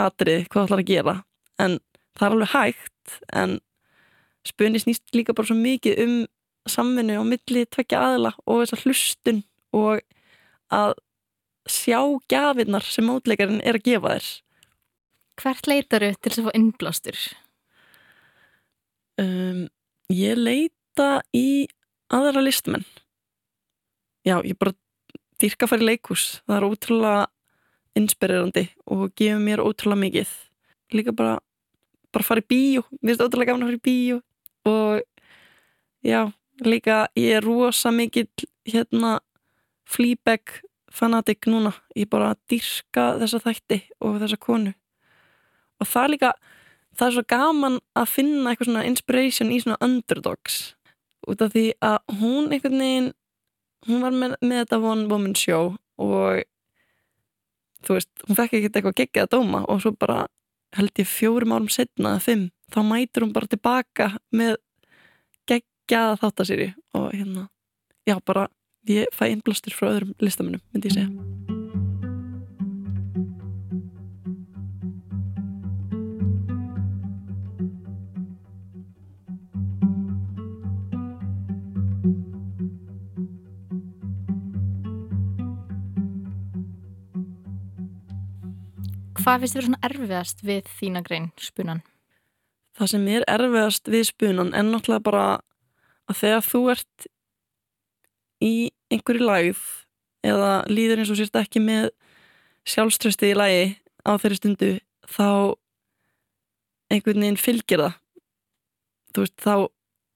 atrið 0.00 0.46
hvað 0.48 0.60
það 0.60 0.66
ætlar 0.66 0.82
að 0.82 0.90
gera. 0.90 1.14
En 1.60 1.76
það 2.16 2.26
er 2.26 2.36
alveg 2.36 2.52
hægt 2.54 3.16
en 3.36 3.56
spunni 4.48 4.80
snýst 4.80 5.16
líka 5.16 5.36
bara 5.36 5.50
svo 5.50 5.56
mikið 5.58 6.02
um 6.04 6.16
samvinnu 6.68 7.20
á 7.20 7.24
milli 7.24 7.66
tvekja 7.68 8.00
aðila 8.06 8.32
og 8.46 8.62
þessa 8.62 8.80
hlustun 8.84 9.42
og 9.76 10.02
að 10.72 10.94
sjá 11.70 12.00
gafinnar 12.30 12.84
sem 12.86 13.06
mótleikarinn 13.06 13.62
er 13.64 13.78
að 13.78 13.86
gefa 13.88 14.14
þér. 14.16 14.30
Hvert 15.40 15.68
leitar 15.70 16.04
þau 16.04 16.16
til 16.16 16.30
þess 16.30 16.40
að 16.42 16.48
fá 16.48 16.56
innblástur? 16.58 17.20
um, 19.20 19.68
Ég 20.10 20.34
leita 20.34 21.20
í 21.36 21.68
aðra 22.10 22.42
listmenn. 22.42 22.82
Já, 24.26 24.40
ég 24.42 24.58
bara 24.58 24.74
dyrka 25.40 25.64
að 25.64 25.70
fara 25.70 25.84
í 25.84 25.86
leikús 25.86 26.24
það 26.44 26.56
er 26.56 26.66
ótrúlega 26.66 27.20
inspirerandi 28.00 28.64
og 28.90 29.12
gefur 29.18 29.44
mér 29.44 29.62
ótrúlega 29.62 30.02
mikið. 30.02 30.32
Líka 30.98 31.14
bara 31.14 31.38
bara 32.10 32.26
fara 32.26 32.42
í 32.42 32.48
bíó, 32.50 32.82
mér 32.98 33.14
finnst 33.14 33.22
ótrúlega 33.24 33.52
gafn 33.52 33.62
að 33.62 33.70
fara 33.70 33.78
í 33.78 33.84
bíó. 33.86 34.18
Og 34.66 35.02
já, 36.04 36.20
líka 36.66 36.98
ég 37.16 37.38
er 37.38 37.46
rosa 37.46 37.94
mikill 37.94 38.28
hérna 38.66 39.20
Fleabag 39.90 40.60
fanatik 40.90 41.46
núna. 41.50 41.72
Ég 41.96 42.10
bara 42.10 42.34
dyrka 42.50 43.14
þessa 43.20 43.40
þætti 43.44 43.80
og 44.00 44.18
þessa 44.22 44.40
konu. 44.40 44.74
Og 45.80 45.88
það 45.88 46.02
er 46.04 46.12
líka 46.14 46.32
það 46.98 47.06
er 47.06 47.16
svo 47.16 47.24
gaman 47.30 47.78
að 47.96 48.12
finna 48.16 48.50
eitthvað 48.50 48.70
svona 48.70 48.84
inspiration 48.88 49.52
í 49.54 49.60
svona 49.62 49.80
underdogs. 49.84 50.60
Út 51.28 51.42
af 51.44 51.54
því 51.54 51.66
að 51.84 51.98
hún 52.20 52.50
einhvern 52.50 52.82
veginn 52.82 53.10
hún 53.88 54.02
var 54.04 54.14
með, 54.14 54.36
með 54.44 54.64
þetta 54.64 54.80
one 54.90 55.06
woman 55.08 55.36
show 55.38 55.74
og 56.00 56.42
þú 57.86 57.96
veist, 57.96 58.10
hún 58.26 58.36
fekk 58.36 58.58
ekkert 58.58 58.76
eitthvað 58.76 58.98
geggið 58.98 59.24
að 59.24 59.32
dóma 59.36 59.62
og 59.72 59.80
svo 59.84 59.94
bara 59.96 60.24
held 60.76 61.00
ég 61.00 61.08
fjórum 61.08 61.54
árum 61.56 61.70
setna 61.72 62.14
eða 62.16 62.24
fimm, 62.26 62.44
þá 62.70 62.80
mætur 62.86 63.24
hún 63.24 63.32
bara 63.34 63.50
tilbaka 63.50 64.10
með 64.36 64.58
geggjaða 65.50 66.18
þáttasýri 66.20 66.68
og 66.98 67.08
hérna 67.14 67.48
já 68.08 68.18
bara, 68.26 68.48
ég 68.88 69.10
fæ 69.12 69.28
innblastur 69.30 69.74
frá 69.76 69.90
öðrum 69.92 70.14
listamennum, 70.22 70.62
myndi 70.72 70.90
ég 70.90 70.96
segja 70.96 71.30
Hvað 89.20 89.42
finnst 89.44 89.54
þér 89.54 89.64
svona 89.66 89.86
erfiðast 89.86 90.40
við 90.42 90.68
þína 90.78 91.00
grein, 91.06 91.26
spunan? 91.38 91.82
Það 92.74 92.88
sem 92.94 93.08
er 93.12 93.24
erfiðast 93.28 93.90
við 93.92 94.06
spunan 94.08 94.54
er 94.56 94.64
náttúrulega 94.66 95.04
bara 95.04 95.24
að 96.08 96.16
þegar 96.22 96.46
þú 96.46 96.62
ert 96.72 97.06
í 98.44 98.70
einhverju 98.90 99.26
lægð 99.26 99.64
eða 100.26 100.52
líður 100.68 101.02
eins 101.02 101.12
og 101.12 101.18
sérst 101.20 101.38
ekki 101.40 101.62
með 101.64 101.90
sjálfströsti 102.68 103.32
í 103.32 103.36
lægi 103.38 103.66
á 104.04 104.12
þeirri 104.20 104.38
stundu 104.38 104.70
þá 105.10 105.56
einhvern 106.90 107.24
veginn 107.24 107.40
fylgir 107.40 107.84
það. 107.84 107.96
Þú 109.10 109.24
veist 109.24 109.44
þá, 109.44 109.54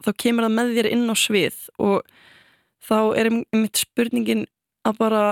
þá 0.05 0.11
kemur 0.25 0.47
það 0.47 0.57
með 0.59 0.75
þér 0.79 0.91
inn 0.93 1.07
á 1.11 1.17
svið 1.19 1.63
og 1.83 2.13
þá 2.85 2.99
er 3.19 3.31
einmitt 3.31 3.81
spurningin 3.81 4.45
að 4.85 5.01
bara 5.01 5.25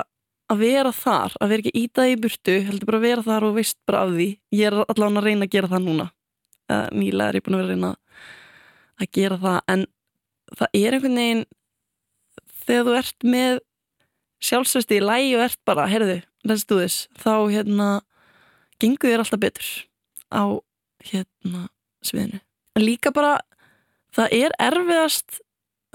að 0.52 0.62
vera 0.62 0.92
þar, 0.92 1.36
að 1.40 1.52
vera 1.52 1.64
ekki 1.64 1.82
ítaði 1.84 2.14
í 2.14 2.20
burtu 2.20 2.56
heldur 2.66 2.88
bara 2.88 3.00
að 3.00 3.06
vera 3.06 3.24
þar 3.26 3.46
og 3.48 3.56
veist 3.56 3.78
bara 3.88 4.04
af 4.04 4.12
því. 4.12 4.28
Ég 4.52 4.68
er 4.68 4.78
allavega 4.82 5.22
að 5.22 5.26
reyna 5.28 5.48
að 5.48 5.54
gera 5.54 5.72
það 5.72 5.86
núna. 5.86 6.06
Nýlega 6.92 7.28
er 7.28 7.38
ég 7.38 7.44
búin 7.46 7.56
að 7.56 7.62
vera 7.62 7.68
að 7.68 7.74
reyna 7.74 7.92
að 9.02 9.10
gera 9.16 9.38
það 9.42 9.58
en 9.74 9.84
það 10.52 10.78
er 10.78 10.96
einhvern 10.96 11.20
veginn 11.20 11.44
þegar 12.72 12.88
þú 12.88 12.96
ert 12.98 13.28
með 13.28 13.60
sjálfsvesti 14.42 14.98
í 14.98 15.04
lægi 15.04 15.36
og 15.36 15.44
ert 15.46 15.60
bara, 15.68 15.86
heyrðu, 15.90 16.18
do 16.42 16.80
this 16.80 17.06
þá 17.20 17.34
hérna 17.52 17.88
gengur 18.82 19.12
þér 19.12 19.22
alltaf 19.22 19.42
betur 19.42 19.70
á 20.32 20.42
hérna 21.06 21.68
sviðinu. 22.02 22.40
En 22.74 22.86
líka 22.86 23.12
bara 23.14 23.36
það 24.16 24.36
er 24.40 24.56
erfiðast 24.62 25.42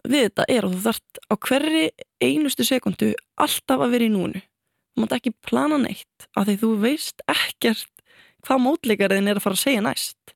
við 0.08 0.30
þetta 0.30 0.46
er 0.54 0.68
að 0.68 0.76
þú 0.76 0.84
þart 0.86 1.22
á 1.28 1.34
hverri 1.36 1.84
einustu 2.24 2.68
sekundu 2.68 3.12
alltaf 3.36 3.82
að 3.82 3.98
vera 3.98 4.08
í 4.08 4.14
núnu 4.14 4.42
þú 4.42 5.04
mátt 5.04 5.18
ekki 5.18 5.36
plana 5.46 5.78
neitt 5.82 6.28
af 6.38 6.48
því 6.48 6.58
þú 6.62 6.72
veist 6.86 7.24
ekkert 7.30 7.92
hvað 8.46 8.64
mótleikariðin 8.64 9.30
er 9.32 9.40
að 9.40 9.44
fara 9.44 9.58
að 9.58 9.64
segja 9.66 9.84
næst. 9.84 10.36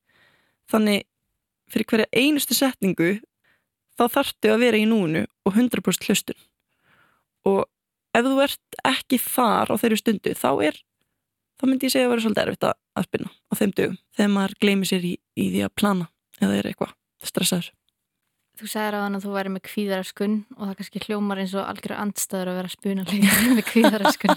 Þannig 0.71 1.05
fyrir 1.71 1.88
hverja 1.88 2.10
einustu 2.12 2.57
setningu 2.57 3.13
þá 4.01 4.05
þartu 4.17 4.53
að 4.53 4.63
vera 4.65 4.79
í 4.81 4.88
núnu 4.89 5.25
og 5.46 5.58
100% 5.58 6.08
hlustun 6.10 6.39
og 7.48 7.65
ef 8.17 8.25
þú 8.27 8.39
ert 8.43 8.79
ekki 8.88 9.20
þar 9.22 9.74
á 9.74 9.75
þeirri 9.81 10.00
stundu 10.01 10.34
þá 10.38 10.50
er 10.67 10.79
þá 11.62 11.67
myndi 11.67 11.88
ég 11.88 11.93
segja 11.93 12.08
að 12.10 12.15
vera 12.15 12.25
svolítið 12.25 12.48
erfitt 12.48 12.72
að 12.72 13.05
spinna 13.08 13.29
á 13.29 13.53
þeim 13.60 13.75
dögum 13.77 14.00
þegar 14.17 14.34
maður 14.34 14.58
gleymið 14.63 14.91
sér 14.91 15.05
í, 15.05 15.13
í 15.38 15.46
því 15.53 15.62
að 15.67 15.77
plana 15.77 16.10
eða 16.41 16.58
er 16.58 16.72
eitthvað 16.72 16.98
stressaður 17.29 17.72
Þú 18.62 18.67
sagði 18.70 18.89
ráðan 18.93 19.17
að 19.17 19.24
þú 19.25 19.31
væri 19.34 19.50
með 19.50 19.62
kvíðaraskun 19.65 20.34
og 20.53 20.67
það 20.67 20.74
kannski 20.77 21.00
hljómar 21.08 21.39
eins 21.41 21.53
og 21.58 21.65
algjör 21.65 21.93
andstæður 21.98 22.51
að 22.51 22.58
vera 22.60 22.70
spunanlega 22.70 23.38
með 23.58 23.63
kvíðaraskun. 23.72 24.34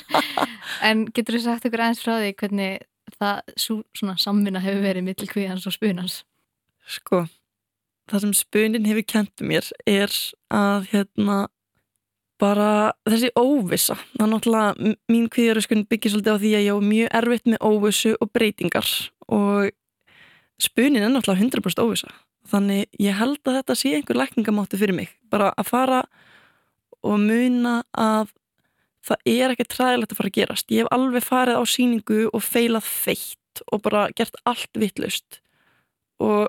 en 0.89 1.03
getur 1.11 1.37
þú 1.37 1.41
sagt 1.45 1.67
okkur 1.69 1.83
aðeins 1.85 2.01
frá 2.01 2.13
því 2.23 2.31
hvernig 2.41 2.87
það 3.19 3.53
svona 3.61 4.15
samvinna 4.23 4.63
hefur 4.65 4.87
verið 4.87 5.07
mittil 5.11 5.29
kvíðans 5.29 5.67
og 5.69 5.75
spunans? 5.77 6.23
Sko, 6.89 7.25
það 8.11 8.25
sem 8.25 8.35
spunin 8.37 8.89
hefur 8.89 9.07
kentu 9.15 9.49
mér 9.49 9.69
er 9.89 10.13
að 10.53 10.89
hérna 10.93 11.39
bara 12.43 12.93
þessi 13.09 13.31
óvisa. 13.39 13.97
Það 14.17 14.27
er 14.27 14.31
náttúrulega, 14.33 14.93
mín 15.13 15.31
kvíðaraskun 15.33 15.87
byggir 15.89 16.13
svolítið 16.13 16.37
á 16.37 16.43
því 16.43 16.53
að 16.59 16.67
ég 16.67 16.77
á 16.77 16.89
mjög 16.91 17.17
erfitt 17.21 17.49
með 17.49 17.65
óvisu 17.71 18.15
og 18.19 18.31
breytingar 18.35 18.93
og 19.33 19.73
spunin 20.61 21.03
er 21.03 21.13
náttúrulega 21.15 21.47
100% 21.47 21.85
óvisa 21.85 22.13
þannig 22.51 22.89
ég 23.01 23.17
held 23.17 23.41
að 23.47 23.59
þetta 23.61 23.77
sé 23.79 23.93
einhver 23.97 24.19
lækningamátti 24.21 24.81
fyrir 24.81 24.97
mig. 24.97 25.13
Bara 25.33 25.53
að 25.57 25.71
fara 25.71 26.01
og 27.05 27.21
muna 27.21 27.83
að 27.97 28.33
það 29.05 29.31
er 29.35 29.55
ekki 29.55 29.69
træðilegt 29.69 30.13
að 30.13 30.21
fara 30.21 30.33
að 30.33 30.39
gerast. 30.39 30.69
Ég 30.73 30.85
hef 30.85 30.93
alveg 30.95 31.25
farið 31.25 31.61
á 31.61 31.65
síningu 31.69 32.21
og 32.31 32.45
feilað 32.45 32.89
feitt 32.89 33.65
og 33.71 33.83
bara 33.85 34.09
gert 34.17 34.37
allt 34.49 34.81
vittlust 34.81 35.41
og 36.23 36.49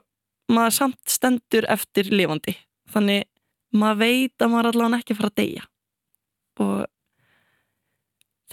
maður 0.51 0.75
samt 0.79 0.99
stendur 1.09 1.67
eftir 1.71 2.11
lifandi. 2.13 2.55
Þannig 2.93 3.25
maður 3.75 4.01
veit 4.03 4.43
að 4.43 4.51
maður 4.53 4.71
allavega 4.71 5.01
ekki 5.01 5.17
fara 5.17 5.31
að 5.31 5.39
deyja. 5.41 5.65
Og 6.63 6.75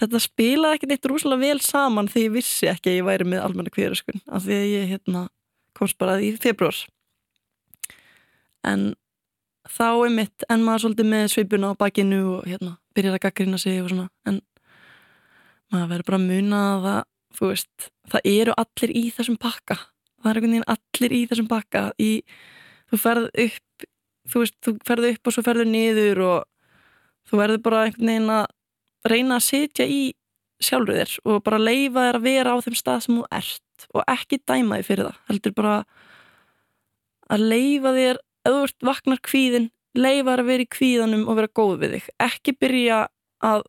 þetta 0.01 0.23
spilaði 0.23 0.79
ekki 0.79 0.89
neitt 0.89 1.07
rúslega 1.09 1.43
vel 1.43 1.61
saman 1.63 2.09
þegar 2.11 2.25
ég 2.27 2.35
vissi 2.39 2.69
ekki 2.71 2.91
að 2.91 2.99
ég 2.99 3.07
væri 3.07 3.29
með 3.29 3.45
almenna 3.45 3.73
kvíðaröskun 3.73 4.23
af 4.25 4.43
því 4.43 4.57
að 4.57 4.71
ég 4.73 4.91
hérna, 4.91 5.27
komst 5.77 5.97
bara 6.01 6.17
í 6.21 6.33
februar 6.41 6.81
en 8.67 8.93
þá 9.69 9.87
er 9.91 10.13
mitt 10.13 10.45
en 10.51 10.63
maður 10.65 10.87
svolítið 10.87 11.09
með 11.11 11.25
svipuna 11.33 11.71
á 11.71 11.79
bakinu 11.79 12.21
og 12.37 12.47
hérna, 12.47 12.77
byrjar 12.95 13.17
að 13.17 13.23
gaggrina 13.27 13.59
sig 13.61 13.79
og 13.83 13.91
svona. 13.91 14.09
En 14.27 14.41
maður 15.71 15.91
verður 15.93 16.09
bara 16.09 16.19
að 16.19 16.27
muna 16.29 16.61
að 16.63 16.87
það, 16.87 17.01
veist, 17.43 17.89
það 18.13 18.29
eru 18.33 18.55
allir 18.63 18.95
í 18.99 19.03
þessum 19.15 19.39
pakka 19.41 19.79
það 20.23 20.31
er 20.31 20.39
einhvern 20.39 20.55
veginn 20.55 20.71
allir 20.75 21.15
í 21.15 21.21
þessum 21.29 21.51
pakka 21.51 21.83
í, 22.01 22.11
þú 22.91 22.99
ferð 23.03 23.29
upp 23.45 23.87
þú 24.31 24.43
veist, 24.43 24.57
þú 24.63 24.75
ferð 24.87 25.09
upp 25.11 25.29
og 25.29 25.35
svo 25.35 25.43
ferður 25.45 25.69
niður 25.69 26.23
og 26.23 26.49
þú 27.29 27.39
verður 27.41 27.63
bara 27.65 27.85
einhvern 27.87 28.11
veginn 28.11 28.35
að 28.37 28.45
reyna 29.11 29.39
að 29.39 29.47
sitja 29.49 29.87
í 29.87 30.01
sjálfur 30.63 30.99
þér 31.01 31.15
og 31.27 31.43
bara 31.43 31.59
leifa 31.59 32.07
þér 32.07 32.19
að 32.19 32.27
vera 32.27 32.55
á 32.55 32.57
þeim 32.63 32.77
stað 32.79 33.05
sem 33.05 33.19
þú 33.19 33.25
ert 33.35 33.87
og 33.91 34.03
ekki 34.13 34.39
dæma 34.47 34.79
þig 34.79 34.87
fyrir 34.87 35.09
það 35.09 35.21
heldur 35.31 35.55
bara 35.57 35.77
að 37.33 37.47
leifa 37.51 37.95
þér 37.97 38.21
ert 38.53 38.85
vaknar 38.87 39.23
kvíðin 39.23 39.69
leifa 39.97 40.31
þér 40.31 40.43
að 40.43 40.49
vera 40.51 40.65
í 40.65 40.71
kvíðanum 40.73 41.27
og 41.27 41.37
vera 41.39 41.53
góð 41.59 41.75
við 41.83 41.97
þig. 41.97 42.07
Ekki 42.23 42.55
byrja 42.59 42.99
að 43.43 43.65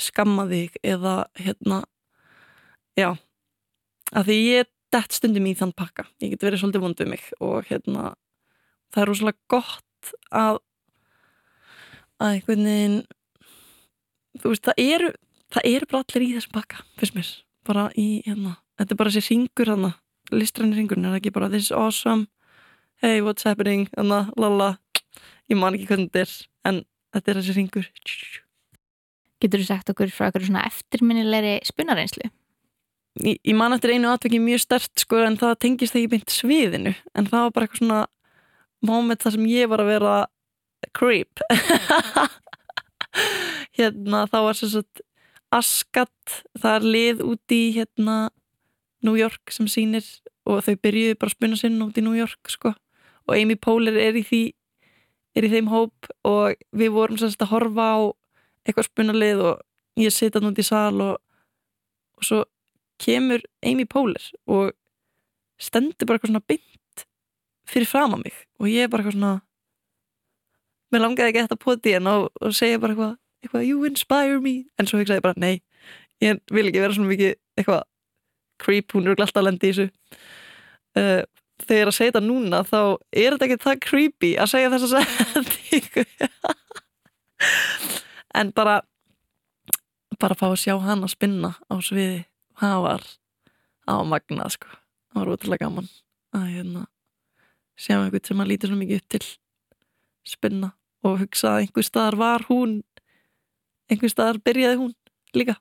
skamma 0.00 0.46
þig 0.50 0.76
eða 0.86 1.14
hérna 1.40 1.82
já 2.98 3.10
að 4.10 4.30
því 4.30 4.38
ég 4.44 4.70
dett 4.94 5.14
stundum 5.14 5.46
í 5.46 5.54
þann 5.58 5.74
pakka. 5.76 6.06
Ég 6.22 6.34
get 6.34 6.44
verið 6.46 6.62
svolítið 6.62 6.84
vond 6.84 7.00
við 7.00 7.12
mig 7.12 7.28
og 7.38 7.68
hérna 7.70 8.14
það 8.90 9.02
er 9.02 9.10
rosalega 9.10 9.38
gott 9.50 10.12
að 10.34 10.60
að 12.20 12.34
einhvern 12.34 12.66
veginn 12.68 12.98
þú 14.40 14.52
veist, 14.52 14.66
það 14.66 14.82
eru 14.84 15.12
það 15.50 15.70
eru 15.72 15.90
bara 15.90 16.04
allir 16.04 16.26
í 16.26 16.34
þessum 16.36 16.56
pakka 16.56 16.84
fyrst 17.00 17.16
mér, 17.16 17.30
bara 17.66 17.86
í, 17.98 18.08
hérna 18.26 18.56
þetta 18.78 18.94
er 18.94 19.00
bara 19.00 19.14
þessi 19.14 19.34
ringur 19.34 19.72
hérna, 19.72 19.94
listræni 20.34 20.78
ringurinn 20.78 21.08
er 21.10 21.18
ekki 21.18 21.34
bara 21.34 21.50
this 21.52 21.68
is 21.68 21.74
awesome. 21.74 22.28
Hey, 23.00 23.22
what's 23.24 23.46
happening, 23.48 23.86
hérna, 23.96 24.26
lala. 24.36 24.74
Ég 25.48 25.56
man 25.56 25.74
ekki 25.74 25.88
hvernig 25.88 26.10
þetta 26.12 26.26
er 26.26 26.34
en 26.68 26.82
þetta 27.14 27.32
er 27.32 27.40
þessi 27.40 27.56
ringur 27.56 27.88
Getur 29.40 29.62
þú 29.62 29.66
sagt 29.70 29.88
okkur 29.88 30.12
frá 30.12 30.28
okkur 30.28 30.44
svona 30.44 30.66
eftirminnilegri 30.68 31.54
spunareynslu? 31.64 32.28
Ég, 33.18 33.40
ég 33.42 33.56
man 33.58 33.74
eftir 33.74 33.96
einu 33.96 34.10
atveki 34.12 34.38
mjög 34.42 34.62
stert 34.62 35.02
sko 35.02 35.18
en 35.24 35.38
það 35.40 35.56
tengist 35.64 35.96
ekki 35.98 36.12
beint 36.12 36.34
sviðinu. 36.34 36.94
En 37.18 37.26
það 37.26 37.46
var 37.46 37.54
bara 37.56 37.66
eitthvað 37.66 37.82
svona 37.82 38.00
moment 38.86 39.22
þar 39.22 39.36
sem 39.36 39.48
ég 39.50 39.70
var 39.70 39.82
að 39.82 39.90
vera 39.90 40.16
creep. 40.96 41.42
Hérna 43.78 44.26
þá 44.30 44.38
var 44.46 44.58
sem 44.58 44.70
sagt 44.72 45.02
Askat, 45.50 46.36
það 46.62 46.76
er 46.76 46.84
lið 46.94 47.22
út 47.26 47.52
í 47.54 47.72
hérna 47.74 48.16
New 49.02 49.16
York 49.18 49.50
sem 49.50 49.66
sýnir 49.66 50.06
og 50.46 50.60
þau 50.62 50.76
byrjuði 50.78 51.16
bara 51.18 51.32
að 51.32 51.34
spuna 51.34 51.58
sinn 51.58 51.80
út 51.82 51.98
í 51.98 52.04
New 52.06 52.14
York 52.14 52.52
sko. 52.52 52.70
Og 53.26 53.34
Amy 53.34 53.56
Poehler 53.58 53.98
er 53.98 54.14
í 54.14 54.22
því 54.26 54.44
er 55.34 55.46
í 55.46 55.50
þeim 55.50 55.72
hóp 55.72 56.06
og 56.26 56.54
við 56.70 56.94
vorum 56.94 57.18
sagt 57.18 57.42
að 57.42 57.50
horfa 57.56 57.88
á 57.90 57.98
eitthvað 58.62 58.88
spunalið 58.90 59.42
og 59.48 60.00
ég 60.00 60.14
sita 60.14 60.42
núnt 60.42 60.62
í 60.62 60.66
sal 60.66 60.94
og, 61.02 61.18
og 62.18 62.26
svo 62.26 62.44
kemur 63.00 63.44
Amy 63.66 63.86
Poehler 63.88 64.26
og 64.46 64.74
stendur 65.60 66.06
bara 66.08 66.18
eitthvað 66.18 66.34
svona 66.34 66.48
bynd 66.50 67.06
fyrir 67.70 67.88
fram 67.88 68.16
á 68.16 68.18
mig 68.20 68.36
og 68.60 68.68
ég 68.70 68.86
er 68.86 68.92
bara 68.92 69.04
eitthvað 69.04 69.18
svona 69.18 69.34
mér 70.90 71.04
langaði 71.04 71.32
ekki 71.32 71.44
þetta 71.46 71.60
poti 71.64 71.96
en 71.96 72.10
og, 72.10 72.30
og 72.40 72.54
segja 72.56 72.80
bara 72.82 72.96
eitthvað 72.96 73.18
eitthvað, 73.44 73.66
you 73.66 73.84
inspire 73.88 74.40
me. 74.40 74.54
En 74.78 74.88
svo 74.88 75.00
hugsaði 75.00 75.20
ég 75.20 75.24
bara, 75.24 75.40
nei, 75.40 75.60
ég 76.22 76.40
vil 76.52 76.68
ekki 76.68 76.82
vera 76.82 76.96
svona 76.96 77.10
mikið 77.12 77.34
eitthvað 77.58 77.82
creep, 78.60 78.92
hún 78.92 79.08
eru 79.08 79.16
alltaf 79.16 79.40
að 79.40 79.48
lendi 79.48 79.70
í 79.70 79.72
þessu. 79.72 79.86
Uh, 80.98 81.22
þegar 81.64 81.78
ég 81.78 81.84
er 81.84 81.90
að 81.92 81.96
segja 81.96 82.12
þetta 82.12 82.24
núna 82.26 82.62
þá 82.66 82.80
er 82.82 83.36
þetta 83.36 83.46
ekki 83.46 83.64
það 83.64 83.82
creepy 83.86 84.30
að 84.40 84.52
segja 84.52 84.72
þess 84.74 84.86
að 84.86 84.94
setningu. 84.96 86.06
En 88.36 88.52
bara 88.54 88.76
bara 90.20 90.36
fá 90.38 90.44
að 90.50 90.60
sjá 90.60 90.74
hann 90.84 91.00
að 91.02 91.14
spinna 91.14 91.48
á 91.66 91.74
sviði, 91.82 92.20
það 92.60 92.82
var 92.86 93.06
á 93.88 93.94
magnað 94.06 94.56
sko. 94.56 94.72
Það 95.10 95.20
var 95.20 95.32
útrúlega 95.34 95.66
gaman 95.66 95.88
að 96.36 96.50
hérna 96.54 96.84
sjá 97.80 97.96
einhvern 97.96 98.26
sem 98.26 98.42
að 98.42 98.50
líti 98.52 98.68
svona 98.68 98.82
mikið 98.82 99.00
upp 99.00 99.08
til 99.14 99.24
spinna 100.30 100.70
og 101.06 101.18
hugsa 101.22 101.54
að 101.54 101.64
einhver 101.64 101.86
staðar 101.86 102.18
var 102.20 102.46
hún 102.50 102.80
einhver 103.90 104.12
staðar 104.12 104.40
byrjaði 104.44 104.80
hún 104.82 104.94
líka. 105.34 105.56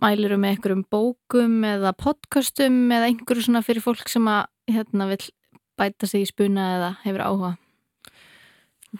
Mæliru 0.00 0.38
með 0.40 0.54
einhverjum 0.54 0.86
bókum 0.92 1.60
eða 1.66 1.92
podcastum 1.96 2.78
eða 2.92 3.10
einhverju 3.10 3.48
svona 3.48 3.64
fyrir 3.64 3.84
fólk 3.84 4.10
sem 4.12 4.26
að 4.28 4.46
hérna 4.70 5.08
vil 5.12 5.22
bæta 5.76 6.08
sig 6.08 6.24
í 6.24 6.30
spuna 6.30 6.66
eða 6.76 6.90
hefur 7.04 7.24
áhuga? 7.24 7.52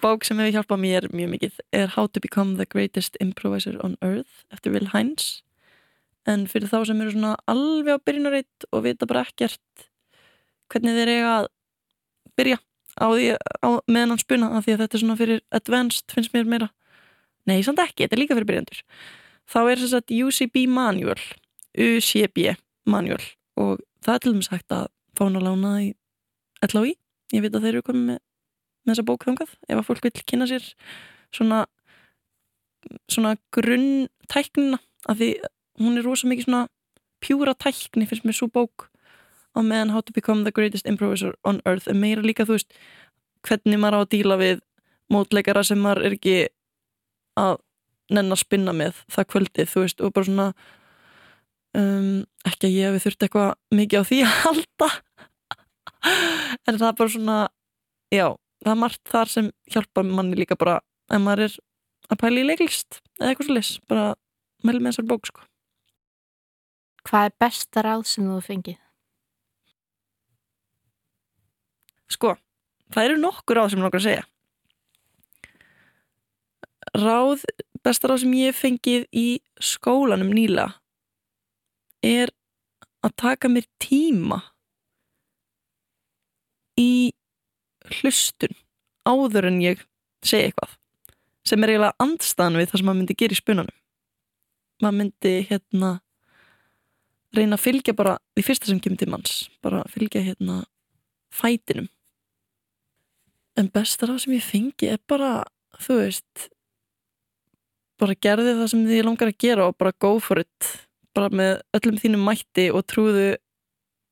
Bók 0.02 0.26
sem 0.26 0.40
hefur 0.40 0.58
hjálpað 0.58 0.82
mér 0.82 1.08
mjög 1.12 1.32
mikið 1.36 1.60
er 1.76 1.92
How 1.94 2.08
to 2.08 2.20
Become 2.20 2.56
the 2.56 2.66
Greatest 2.68 3.16
Improviser 3.20 3.78
on 3.84 3.96
Earth 4.02 4.44
eftir 4.52 4.74
Will 4.74 4.90
Hines 4.92 5.45
en 6.30 6.46
fyrir 6.50 6.70
þá 6.70 6.78
sem 6.88 7.02
eru 7.02 7.14
svona 7.14 7.34
alveg 7.50 8.00
á 8.00 8.04
byrjunarreitt 8.06 8.68
og 8.72 8.86
vita 8.86 9.08
bara 9.08 9.26
ekkert 9.26 9.86
hvernig 10.72 10.96
þeir 10.96 11.12
eiga 11.12 11.34
að 11.36 11.50
byrja 12.36 12.58
á 12.96 13.06
því 13.12 13.28
á, 13.36 13.68
meðan 13.86 14.14
hann 14.14 14.22
spuna 14.22 14.50
af 14.56 14.66
því 14.66 14.74
að 14.74 14.82
þetta 14.84 14.98
er 14.98 15.04
svona 15.04 15.20
fyrir 15.20 15.42
advanced 15.54 16.14
finnst 16.14 16.32
mér 16.34 16.48
meira. 16.48 16.70
Nei, 17.46 17.60
samt 17.62 17.78
ekki, 17.78 18.04
þetta 18.04 18.16
er 18.16 18.22
líka 18.22 18.36
fyrir 18.38 18.50
byrjandur 18.50 18.82
þá 19.50 19.58
er 19.62 19.82
þess 19.82 19.96
að 19.96 20.14
UCB 20.16 20.66
manual 20.70 21.20
UCB 21.76 22.56
manual 22.88 23.22
og 23.60 23.82
það 24.04 24.14
er 24.14 24.22
til 24.22 24.32
dæmis 24.34 24.50
hægt 24.52 24.74
að 24.74 24.88
fá 25.16 25.24
hann 25.26 25.38
að 25.38 25.46
lána 25.46 25.72
í 25.84 25.90
LHI 26.66 26.96
ég 27.36 27.44
veit 27.44 27.54
að 27.54 27.66
þeir 27.66 27.72
eru 27.74 27.86
komið 27.86 28.08
með, 28.10 28.20
með 28.84 28.92
þessa 28.92 29.06
bók 29.06 29.26
þangað 29.26 29.54
ef 29.68 29.78
að 29.78 29.86
fólk 29.86 30.06
vil 30.06 30.26
kynna 30.26 30.48
sér 30.50 30.66
svona 31.34 31.64
svona 33.10 33.34
grunn 33.54 34.06
tæknina 34.30 34.78
af 35.10 35.18
því 35.18 35.30
hún 35.80 35.98
er 35.98 36.06
rosa 36.06 36.28
mikið 36.28 36.48
svona 36.48 36.66
pjúra 37.24 37.54
tækni 37.56 38.06
finnst 38.08 38.26
mér 38.26 38.36
svo 38.36 38.48
bók 38.52 38.88
á 39.56 39.60
meðan 39.64 39.92
How 39.94 40.04
to 40.04 40.12
Become 40.12 40.44
the 40.44 40.52
Greatest 40.52 40.86
Improviser 40.86 41.34
on 41.44 41.60
Earth 41.64 41.88
en 41.88 42.00
meira 42.00 42.24
líka 42.24 42.44
þú 42.44 42.58
veist 42.58 42.76
hvernig 43.46 43.80
maður 43.80 43.96
á 43.96 44.00
að 44.04 44.10
díla 44.14 44.38
við 44.40 44.62
mótleikara 45.12 45.64
sem 45.64 45.80
maður 45.80 46.08
er 46.08 46.16
ekki 46.16 46.36
að 47.40 47.60
nenn 48.12 48.32
að 48.32 48.42
spinna 48.42 48.74
með 48.76 49.02
það 49.12 49.30
kvöldið 49.32 49.70
þú 49.72 49.84
veist 49.84 50.02
og 50.02 50.14
bara 50.16 50.28
svona 50.28 50.48
um, 51.76 52.24
ekki 52.46 52.68
að 52.68 52.76
ég 52.76 52.88
hefði 52.90 53.04
þurft 53.06 53.26
eitthvað 53.26 53.78
mikið 53.80 54.02
á 54.02 54.08
því 54.10 54.22
að 54.24 54.40
halda. 54.44 54.90
En 56.06 56.76
það 56.78 56.86
er 56.86 56.98
bara 57.00 57.10
svona 57.10 57.36
já, 58.14 58.26
það 58.62 58.72
er 58.72 58.78
margt 58.78 59.10
þar 59.10 59.30
sem 59.32 59.48
hjálpa 59.72 60.04
manni 60.06 60.38
líka 60.38 60.58
bara 60.58 60.76
ef 61.10 61.22
maður 61.22 61.48
er 61.48 61.56
að 62.12 62.20
pæla 62.20 62.42
í 62.42 62.46
leiklist 62.46 63.00
eða 63.18 63.32
eitthvað 63.32 63.48
svo 63.48 63.56
les, 63.56 63.70
bara 63.90 64.04
meðl 64.62 64.82
með 64.84 64.92
þessar 64.92 65.08
bók 65.10 65.26
sko 65.26 65.46
Hvað 67.06 67.28
er 67.28 67.36
besta 67.38 67.84
ráð 67.86 68.06
sem 68.10 68.26
þú 68.26 68.40
fengið? 68.42 68.78
Sko, 72.10 72.32
það 72.94 73.08
eru 73.10 73.20
nokkur 73.20 73.58
ráð 73.58 73.72
sem 73.72 73.80
ég 73.80 73.86
langar 73.86 74.02
að 74.02 74.08
segja 74.08 74.24
ráð, 76.96 77.44
besta 77.84 78.08
ráð 78.08 78.22
sem 78.24 78.34
ég 78.38 78.56
fengið 78.56 79.06
í 79.12 79.26
skólanum 79.62 80.30
nýla 80.34 80.68
er 82.06 82.32
að 83.04 83.16
taka 83.22 83.50
mér 83.50 83.66
tíma 83.82 84.40
í 86.80 87.12
hlustun 87.98 88.54
áður 89.06 89.50
en 89.50 89.60
ég 89.64 89.84
segja 90.26 90.50
eitthvað 90.50 90.76
sem 91.46 91.62
er 91.62 91.74
eiginlega 91.74 92.02
andstaðan 92.02 92.58
við 92.60 92.70
það 92.70 92.80
sem 92.80 92.88
maður 92.88 93.00
myndi 93.00 93.18
gera 93.22 93.36
í 93.36 93.40
spunanum 93.40 93.78
maður 94.82 94.98
myndi 95.00 95.34
hérna 95.50 95.92
reyna 97.40 97.58
að 97.58 97.64
fylgja 97.66 97.94
bara 97.96 98.16
því 98.36 98.44
fyrsta 98.46 98.70
sem 98.70 98.80
kemur 98.82 99.00
til 99.00 99.10
manns 99.12 99.36
bara 99.64 99.84
fylgja 99.92 100.24
hérna 100.24 100.62
fætinum. 101.34 101.88
En 103.56 103.70
besta 103.72 104.08
ráð 104.08 104.24
sem 104.24 104.36
ég 104.36 104.44
fengi 104.44 104.90
er 104.92 105.00
bara 105.08 105.40
þú 105.80 106.00
veist 106.02 106.48
bara 108.00 108.16
gerði 108.20 108.56
það 108.58 108.70
sem 108.72 108.84
þið 108.88 109.06
langar 109.06 109.32
að 109.32 109.40
gera 109.40 109.70
og 109.70 109.78
bara 109.80 109.96
go 109.98 110.16
for 110.20 110.42
it. 110.42 110.72
Bara 111.16 111.32
með 111.32 111.62
öllum 111.78 112.00
þínum 112.00 112.26
mætti 112.28 112.68
og 112.68 112.84
trúðu 112.88 113.36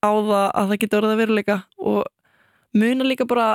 á 0.04 0.10
það 0.12 0.46
að 0.48 0.68
það 0.70 0.80
getur 0.82 1.00
orðið 1.00 1.14
að 1.14 1.22
veruleika 1.22 1.58
og 1.78 2.02
muna 2.74 3.06
líka 3.06 3.26
bara 3.28 3.48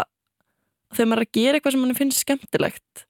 þegar 0.95 1.09
maður 1.09 1.21
er 1.21 1.27
að 1.27 1.37
gera 1.37 1.57
eitthvað 1.59 1.75
sem 1.75 1.83
mann 1.83 1.97
finnst 1.97 2.23
skemmtilegt 2.23 3.05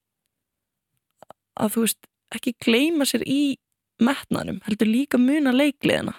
að 1.59 1.75
þú 1.75 1.83
veist 1.85 2.09
ekki 2.35 2.55
gleyma 2.61 3.07
sér 3.09 3.23
í 3.27 3.41
metnaðnum, 4.03 4.61
heldur 4.63 4.87
líka 4.87 5.19
muna 5.19 5.51
leikliðina 5.55 6.15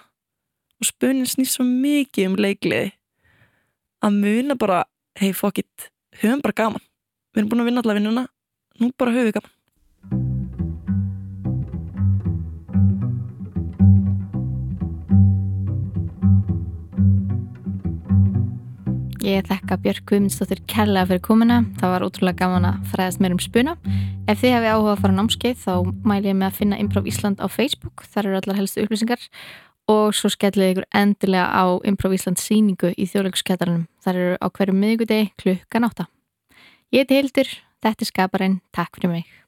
og 0.81 0.89
spunin 0.89 1.29
snýst 1.29 1.57
svo 1.57 1.65
mikið 1.67 2.31
um 2.31 2.37
leikliði 2.41 2.91
að 4.01 4.17
muna 4.17 4.57
bara, 4.57 4.83
hei 5.21 5.29
fokk 5.37 5.61
it 5.61 5.89
höfum 6.23 6.41
bara 6.41 6.57
gaman, 6.57 6.85
við 7.31 7.43
erum 7.43 7.53
búin 7.53 7.63
að 7.63 7.71
vinna 7.71 7.85
allavega 7.85 8.01
vinnuna, 8.01 8.27
nú 8.81 8.93
bara 8.97 9.13
höfum 9.13 9.29
við 9.29 9.37
gaman 9.39 9.57
Ég 19.21 19.45
þekka 19.45 19.75
Björg 19.83 20.05
Guðmundsdóttir 20.09 20.63
kærlega 20.65 21.05
fyrir 21.11 21.21
komina. 21.21 21.59
Það 21.77 21.91
var 21.93 22.03
ótrúlega 22.07 22.39
gaman 22.39 22.65
að 22.65 22.87
fræðast 22.89 23.19
mér 23.21 23.35
um 23.35 23.41
spuna. 23.43 23.75
Ef 24.25 24.41
þið 24.41 24.55
hefði 24.55 24.71
áhuga 24.71 24.95
að 24.95 25.03
fara 25.03 25.15
námskeið 25.19 25.59
þá 25.61 25.73
mæl 26.09 26.23
ég 26.25 26.39
með 26.39 26.47
að 26.47 26.57
finna 26.57 26.79
Improv 26.81 27.09
Ísland 27.11 27.37
á 27.37 27.45
Facebook. 27.45 28.01
Þar 28.09 28.31
eru 28.31 28.39
allar 28.39 28.57
helstu 28.57 28.81
upplýsingar 28.81 29.27
og 29.89 30.13
svo 30.15 30.29
skellið 30.31 30.73
ykkur 30.75 30.87
endilega 30.95 31.49
á 31.49 31.63
Improv 31.87 32.13
Ísland 32.15 32.41
síningu 32.41 32.93
í 32.93 33.07
þjóðleikuskettaranum. 33.09 33.87
Þar 34.03 34.21
eru 34.21 34.37
á 34.37 34.47
hverju 34.49 34.77
miðugudegi 34.77 35.31
klukkan 35.41 35.87
átta. 35.89 36.07
Ég 36.91 37.05
heiti 37.05 37.21
Hildur, 37.21 37.53
þetta 37.81 38.05
er 38.05 38.11
skaparinn. 38.13 38.59
Takk 38.75 38.99
fyrir 38.99 39.15
mig. 39.15 39.40